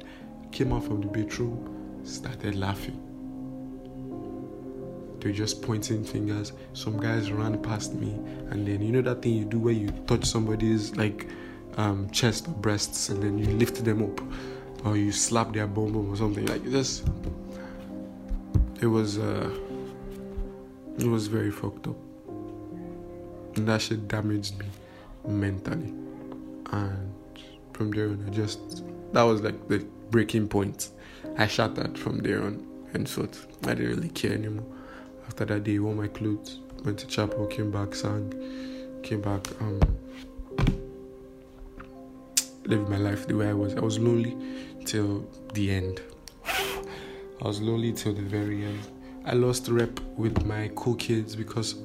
Came 0.50 0.72
out 0.72 0.84
from 0.84 1.00
the 1.00 1.06
bedroom, 1.06 2.02
started 2.04 2.56
laughing. 2.56 3.00
They 5.20 5.30
were 5.30 5.34
just 5.34 5.62
pointing 5.62 6.04
fingers. 6.04 6.52
Some 6.74 6.98
guys 7.00 7.30
ran 7.30 7.62
past 7.62 7.94
me, 7.94 8.10
and 8.50 8.66
then 8.66 8.82
you 8.82 8.92
know 8.92 9.02
that 9.02 9.22
thing 9.22 9.34
you 9.34 9.44
do 9.44 9.58
where 9.58 9.72
you 9.72 9.88
touch 10.06 10.24
somebody's 10.26 10.94
like 10.96 11.28
um, 11.76 12.10
chest 12.10 12.48
or 12.48 12.52
breasts, 12.54 13.08
and 13.08 13.22
then 13.22 13.38
you 13.38 13.46
lift 13.56 13.82
them 13.84 14.02
up, 14.02 14.20
or 14.84 14.96
you 14.96 15.12
slap 15.12 15.52
their 15.54 15.66
bum 15.66 15.92
bum 15.92 16.10
or 16.10 16.16
something 16.16 16.44
like 16.46 16.64
this. 16.64 17.02
It 18.80 18.86
was 18.86 19.16
uh, 19.18 19.48
it 20.98 21.06
was 21.06 21.26
very 21.26 21.50
fucked 21.50 21.86
up, 21.86 21.96
and 23.56 23.66
that 23.68 23.82
shit 23.82 24.06
damaged 24.08 24.58
me 24.58 24.66
mentally. 25.26 25.92
And 26.72 27.14
from 27.72 27.90
there 27.90 28.08
on, 28.08 28.24
I 28.26 28.30
just 28.30 28.84
that 29.12 29.22
was 29.22 29.42
like 29.42 29.68
the 29.68 29.78
breaking 30.10 30.48
point. 30.48 30.90
I 31.36 31.46
shattered 31.46 31.98
from 31.98 32.18
there 32.18 32.42
on, 32.42 32.66
and 32.94 33.08
so 33.08 33.28
I 33.62 33.74
didn't 33.74 33.96
really 33.96 34.08
care 34.10 34.32
anymore. 34.32 34.66
After 35.26 35.44
that 35.46 35.64
day, 35.64 35.78
wore 35.78 35.94
my 35.94 36.08
clothes, 36.08 36.60
went 36.84 36.98
to 36.98 37.06
chapel, 37.06 37.46
came 37.46 37.70
back, 37.70 37.94
sang, 37.94 38.32
came 39.02 39.20
back, 39.20 39.46
um, 39.60 39.80
lived 42.64 42.88
my 42.88 42.98
life 42.98 43.26
the 43.26 43.34
way 43.36 43.48
I 43.48 43.54
was. 43.54 43.74
I 43.74 43.80
was 43.80 43.98
lonely 43.98 44.36
till 44.84 45.26
the 45.54 45.70
end. 45.70 46.02
I 46.46 47.48
was 47.48 47.60
lonely 47.60 47.92
till 47.92 48.14
the 48.14 48.22
very 48.22 48.64
end. 48.64 48.80
I 49.26 49.32
lost 49.32 49.68
rep 49.68 50.00
with 50.16 50.44
my 50.44 50.70
cool 50.76 50.96
kids 50.96 51.34
because 51.34 51.76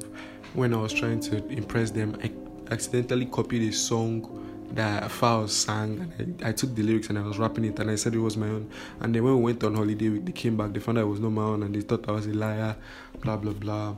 when 0.53 0.73
I 0.73 0.77
was 0.77 0.91
trying 0.91 1.21
to 1.21 1.45
impress 1.47 1.89
them, 1.89 2.17
I 2.21 2.31
accidentally 2.71 3.25
copied 3.27 3.69
a 3.69 3.73
song 3.73 4.45
that 4.71 5.03
Falz 5.09 5.49
sang 5.49 6.13
and 6.19 6.41
I, 6.43 6.49
I, 6.49 6.51
took 6.51 6.75
the 6.75 6.83
lyrics 6.83 7.09
and 7.09 7.17
I 7.17 7.21
was 7.21 7.39
rapping 7.39 7.65
it 7.65 7.79
and 7.79 7.89
I 7.89 7.95
said 7.95 8.13
it 8.13 8.19
was 8.19 8.37
my 8.37 8.47
own. 8.47 8.69
And 8.99 9.15
then 9.15 9.23
when 9.23 9.37
we 9.37 9.41
went 9.41 9.63
on 9.63 9.73
holiday, 9.73 10.09
they 10.09 10.31
came 10.31 10.57
back, 10.57 10.73
they 10.73 10.79
found 10.79 10.97
out 10.97 11.05
it 11.05 11.07
was 11.07 11.19
not 11.19 11.31
my 11.31 11.43
own 11.43 11.63
and 11.63 11.73
they 11.73 11.81
thought 11.81 12.07
I 12.07 12.11
was 12.11 12.27
a 12.27 12.33
liar, 12.33 12.75
blah 13.21 13.37
blah 13.37 13.53
blah. 13.53 13.95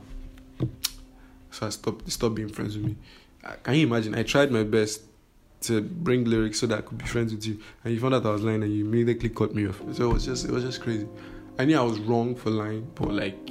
So 1.50 1.66
I 1.66 1.70
stopped, 1.70 2.04
they 2.04 2.10
stopped 2.10 2.36
being 2.36 2.48
friends 2.48 2.76
with 2.76 2.86
me. 2.86 2.96
Uh, 3.44 3.54
can 3.62 3.74
you 3.74 3.86
imagine? 3.86 4.14
I 4.14 4.22
tried 4.22 4.50
my 4.50 4.62
best 4.62 5.02
to 5.62 5.82
bring 5.82 6.24
lyrics 6.24 6.60
so 6.60 6.66
that 6.66 6.78
I 6.78 6.80
could 6.82 6.98
be 6.98 7.04
friends 7.04 7.34
with 7.34 7.44
you, 7.44 7.60
and 7.84 7.92
you 7.92 8.00
found 8.00 8.14
out 8.14 8.24
I 8.24 8.30
was 8.30 8.42
lying 8.42 8.62
and 8.62 8.72
you 8.72 8.84
immediately 8.84 9.28
cut 9.28 9.54
me 9.54 9.66
off. 9.68 9.80
So 9.92 10.10
it 10.10 10.12
was 10.14 10.24
just, 10.24 10.44
it 10.44 10.50
was 10.50 10.64
just 10.64 10.80
crazy. 10.80 11.06
I 11.58 11.64
knew 11.64 11.78
I 11.78 11.82
was 11.82 11.98
wrong 12.00 12.34
for 12.34 12.50
lying, 12.50 12.90
but 12.94 13.12
like, 13.12 13.50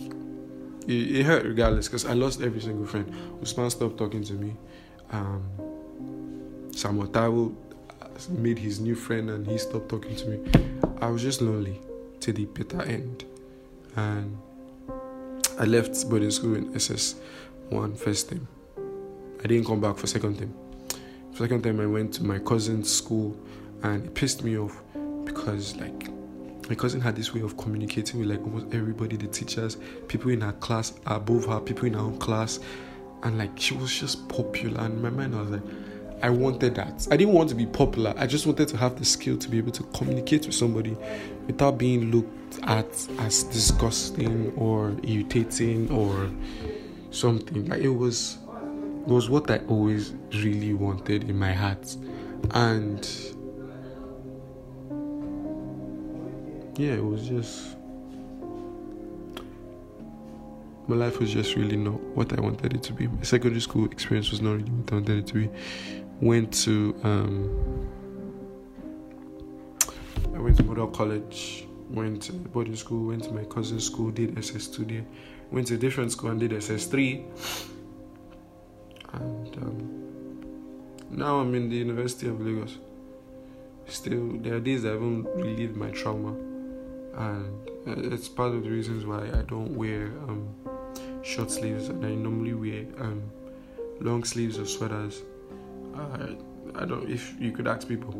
it, 0.88 1.16
it 1.16 1.26
hurt 1.26 1.46
regardless 1.46 1.88
because 1.88 2.06
I 2.06 2.14
lost 2.14 2.42
every 2.42 2.62
single 2.62 2.86
friend. 2.86 3.14
Usman 3.42 3.70
stopped 3.70 3.98
talking 3.98 4.24
to 4.24 4.34
me. 4.34 4.56
Um, 5.12 5.44
Taiwo 6.72 7.56
made 8.30 8.58
his 8.58 8.80
new 8.80 8.96
friend 8.96 9.30
and 9.30 9.46
he 9.46 9.58
stopped 9.58 9.90
talking 9.90 10.16
to 10.16 10.28
me. 10.28 10.52
I 11.02 11.10
was 11.10 11.22
just 11.22 11.42
lonely 11.42 11.80
to 12.22 12.34
the 12.34 12.46
bitter 12.46 12.82
end. 12.84 13.26
And 13.96 14.38
I 15.60 15.66
left 15.66 16.10
boarding 16.10 16.32
school 16.32 16.56
in 16.56 16.74
SS1 16.74 17.98
first 17.98 18.30
time. 18.30 18.48
I 19.44 19.48
didn't 19.48 19.66
come 19.66 19.82
back 19.82 19.98
for 19.98 20.08
second 20.08 20.38
time. 20.38 20.54
Second 21.34 21.64
time 21.64 21.80
I 21.80 21.86
went 21.86 22.14
to 22.16 22.24
my 22.24 22.40
cousin's 22.40 22.92
school 22.92 23.38
and 23.84 24.06
it 24.06 24.14
pissed 24.14 24.44
me 24.44 24.58
off 24.58 24.82
because 25.26 25.76
like 25.78 26.10
my 26.72 26.76
cousin 26.76 27.02
had 27.02 27.18
this 27.18 27.34
way 27.34 27.42
of 27.42 27.58
communicating 27.58 28.18
with 28.22 28.30
like 28.30 28.40
almost 28.44 28.74
everybody, 28.74 29.18
the 29.18 29.28
teachers, 29.28 29.76
people 30.08 30.32
in 30.32 30.40
her 30.40 30.54
class 30.54 30.94
above 31.06 31.44
her, 31.48 31.60
people 31.60 31.86
in 31.86 31.96
her 31.96 32.00
own 32.00 32.18
class, 32.18 32.62
and 33.24 33.38
like 33.38 33.52
she 33.60 33.74
was 33.74 33.94
just 33.94 34.26
popular. 34.30 34.80
And 34.80 34.94
in 34.94 35.02
my 35.02 35.10
mind, 35.10 35.36
I 35.36 35.42
was 35.42 35.50
like, 35.50 35.62
I 36.24 36.30
wanted 36.30 36.76
that. 36.76 37.10
I 37.12 37.18
didn't 37.18 37.34
want 37.34 37.50
to 37.50 37.56
be 37.56 37.66
popular. 37.66 38.14
I 38.16 38.26
just 38.26 38.46
wanted 38.46 38.70
to 38.70 38.78
have 38.78 38.98
the 38.98 39.04
skill 39.04 39.38
to 39.40 39.50
be 39.50 39.58
able 39.58 39.74
to 39.74 39.84
communicate 39.94 40.46
with 40.46 40.56
somebody 40.56 40.96
without 41.46 41.78
being 41.78 42.10
looked 42.10 42.60
at 42.64 42.88
as 43.20 43.44
disgusting 43.44 44.54
or 44.56 44.96
irritating 45.04 45.92
or 45.92 46.32
something. 47.10 47.68
Like 47.68 47.82
it 47.82 47.90
was 47.90 48.38
it 49.02 49.10
was 49.10 49.30
what 49.30 49.52
I 49.52 49.58
always 49.68 50.14
really 50.36 50.74
wanted 50.74 51.30
in 51.30 51.38
my 51.38 51.52
heart. 51.52 51.98
And 52.52 53.06
yeah, 56.82 56.94
it 56.94 57.06
was 57.06 57.28
just 57.28 57.78
my 60.88 60.96
life 60.96 61.20
was 61.20 61.32
just 61.32 61.56
really 61.56 61.78
not 61.78 62.00
what 62.15 62.38
I 62.38 62.41
wanted 62.41 62.74
it 62.74 62.84
to 62.84 62.94
be. 62.94 63.08
My 63.08 63.22
secondary 63.24 63.62
school 63.62 63.86
experience 63.86 64.32
was 64.32 64.41
not 64.41 64.54
really 64.54 64.72
what 64.72 64.91
I 64.91 64.96
wanted 64.96 65.17
it 65.20 65.28
to 65.28 65.34
be 65.34 65.50
went 66.22 66.54
to 66.54 66.96
um, 67.04 67.89
I 70.36 70.39
went 70.39 70.58
to 70.58 70.63
Model 70.63 70.88
College, 70.88 71.67
went 71.89 72.22
to 72.24 72.34
boarding 72.34 72.76
school, 72.76 73.08
went 73.08 73.24
to 73.26 73.32
my 73.32 73.44
cousin's 73.44 73.86
school, 73.86 74.12
did 74.12 74.36
SS2 74.36 74.88
there, 74.88 75.06
went 75.52 75.67
to 75.67 75.76
a 75.76 75.78
different 75.78 76.12
school 76.12 76.30
and 76.30 76.39
did 76.39 76.52
SS3. 76.52 77.26
And 79.13 79.58
um, 79.58 81.08
now 81.10 81.39
I'm 81.39 81.54
in 81.54 81.70
the 81.70 81.76
University 81.76 82.28
of 82.28 82.39
Lagos. 82.39 82.78
Still, 83.88 84.38
there 84.38 84.56
are 84.56 84.60
days 84.60 84.86
I 84.86 84.89
haven't 84.89 85.26
relieved 85.36 85.76
my 85.76 85.89
trauma, 85.89 86.34
and 87.15 87.67
it's 87.86 88.28
part 88.28 88.54
of 88.54 88.63
the 88.63 88.69
reasons 88.69 89.06
why 89.06 89.28
I 89.28 89.41
don't 89.47 89.76
wear 89.76 90.06
um, 90.28 90.47
short 91.24 91.52
sleeves 91.52 91.89
and 91.89 92.06
I 92.06 92.10
normally 92.10 92.54
wear 92.54 92.86
um, 93.00 93.24
long 94.00 94.24
sleeves 94.24 94.58
or 94.58 94.65
sweaters 94.65 95.21
I, 95.95 96.36
I 96.76 96.86
don't. 96.86 97.10
If 97.10 97.39
you 97.39 97.52
could 97.52 97.67
ask 97.67 97.88
people, 97.88 98.13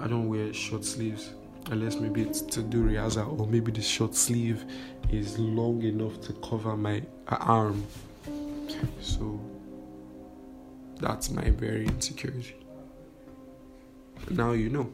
I 0.00 0.06
don't 0.06 0.28
wear 0.28 0.52
short 0.52 0.84
sleeves 0.84 1.30
unless 1.70 1.96
maybe 1.96 2.22
it's 2.22 2.40
to 2.42 2.62
do 2.62 2.84
riaza 2.84 3.26
or 3.26 3.46
maybe 3.46 3.72
the 3.72 3.82
short 3.82 4.14
sleeve 4.14 4.64
is 5.10 5.38
long 5.38 5.82
enough 5.82 6.20
to 6.22 6.32
cover 6.34 6.76
my 6.76 7.02
uh, 7.28 7.36
arm. 7.40 7.84
So 9.00 9.40
that's 11.00 11.30
my 11.30 11.50
very 11.50 11.86
insecurity. 11.86 12.56
Now 14.30 14.52
you 14.52 14.68
know. 14.68 14.92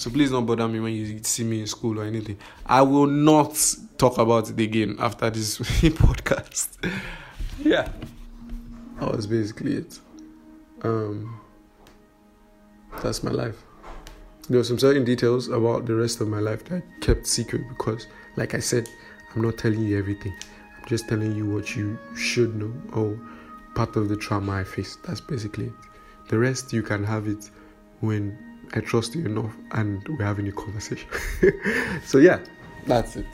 So 0.00 0.08
please 0.08 0.30
don't 0.30 0.46
bother 0.46 0.66
me 0.66 0.80
when 0.80 0.94
you 0.94 1.22
see 1.22 1.44
me 1.44 1.60
in 1.60 1.66
school 1.66 2.00
or 2.00 2.04
anything. 2.04 2.38
I 2.64 2.80
will 2.80 3.06
not 3.06 3.52
talk 3.98 4.16
about 4.16 4.48
it 4.48 4.58
again 4.58 4.96
after 4.98 5.28
this 5.28 5.58
podcast. 5.58 6.68
yeah. 7.58 7.86
That 8.98 9.14
was 9.14 9.26
basically 9.26 9.74
it 9.74 10.00
um, 10.84 11.38
that's 13.02 13.22
my 13.22 13.30
life. 13.30 13.62
There 14.48 14.56
were 14.56 14.64
some 14.64 14.78
certain 14.78 15.04
details 15.04 15.48
about 15.48 15.84
the 15.84 15.94
rest 15.94 16.22
of 16.22 16.28
my 16.28 16.40
life 16.40 16.64
that 16.64 16.82
I 16.82 17.04
kept 17.04 17.26
secret 17.26 17.68
because, 17.68 18.06
like 18.36 18.54
I 18.54 18.60
said, 18.60 18.88
I'm 19.34 19.42
not 19.42 19.58
telling 19.58 19.82
you 19.82 19.98
everything. 19.98 20.32
I'm 20.78 20.86
just 20.86 21.10
telling 21.10 21.36
you 21.36 21.44
what 21.44 21.76
you 21.76 21.98
should 22.16 22.56
know 22.56 22.72
or 22.94 23.20
part 23.74 23.96
of 23.96 24.08
the 24.08 24.16
trauma 24.16 24.52
I 24.52 24.64
faced. 24.64 25.02
That's 25.02 25.20
basically 25.20 25.66
it. 25.66 25.74
The 26.28 26.38
rest 26.38 26.72
you 26.72 26.82
can 26.82 27.04
have 27.04 27.28
it 27.28 27.50
when 28.00 28.49
I 28.72 28.80
trust 28.80 29.14
you 29.14 29.24
enough 29.24 29.56
and 29.72 30.06
we're 30.08 30.24
having 30.24 30.48
a 30.48 30.52
conversation. 30.52 31.08
so 32.04 32.18
yeah, 32.18 32.38
that's 32.86 33.16
it. 33.16 33.26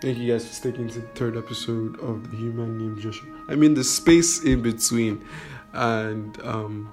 Thank 0.00 0.18
you 0.18 0.32
guys 0.32 0.46
for 0.46 0.54
sticking 0.54 0.88
to 0.88 1.00
the 1.00 1.06
third 1.08 1.36
episode 1.36 1.98
of 2.00 2.30
the 2.30 2.36
human 2.36 2.78
named 2.78 3.00
Joshua. 3.00 3.28
I 3.48 3.54
mean 3.54 3.74
the 3.74 3.84
space 3.84 4.44
in 4.44 4.62
between 4.62 5.24
and 5.72 6.40
um, 6.42 6.92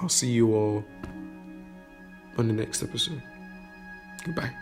I'll 0.00 0.08
see 0.08 0.30
you 0.30 0.54
all 0.54 0.84
on 2.36 2.48
the 2.48 2.54
next 2.54 2.82
episode. 2.82 3.22
Goodbye. 4.24 4.52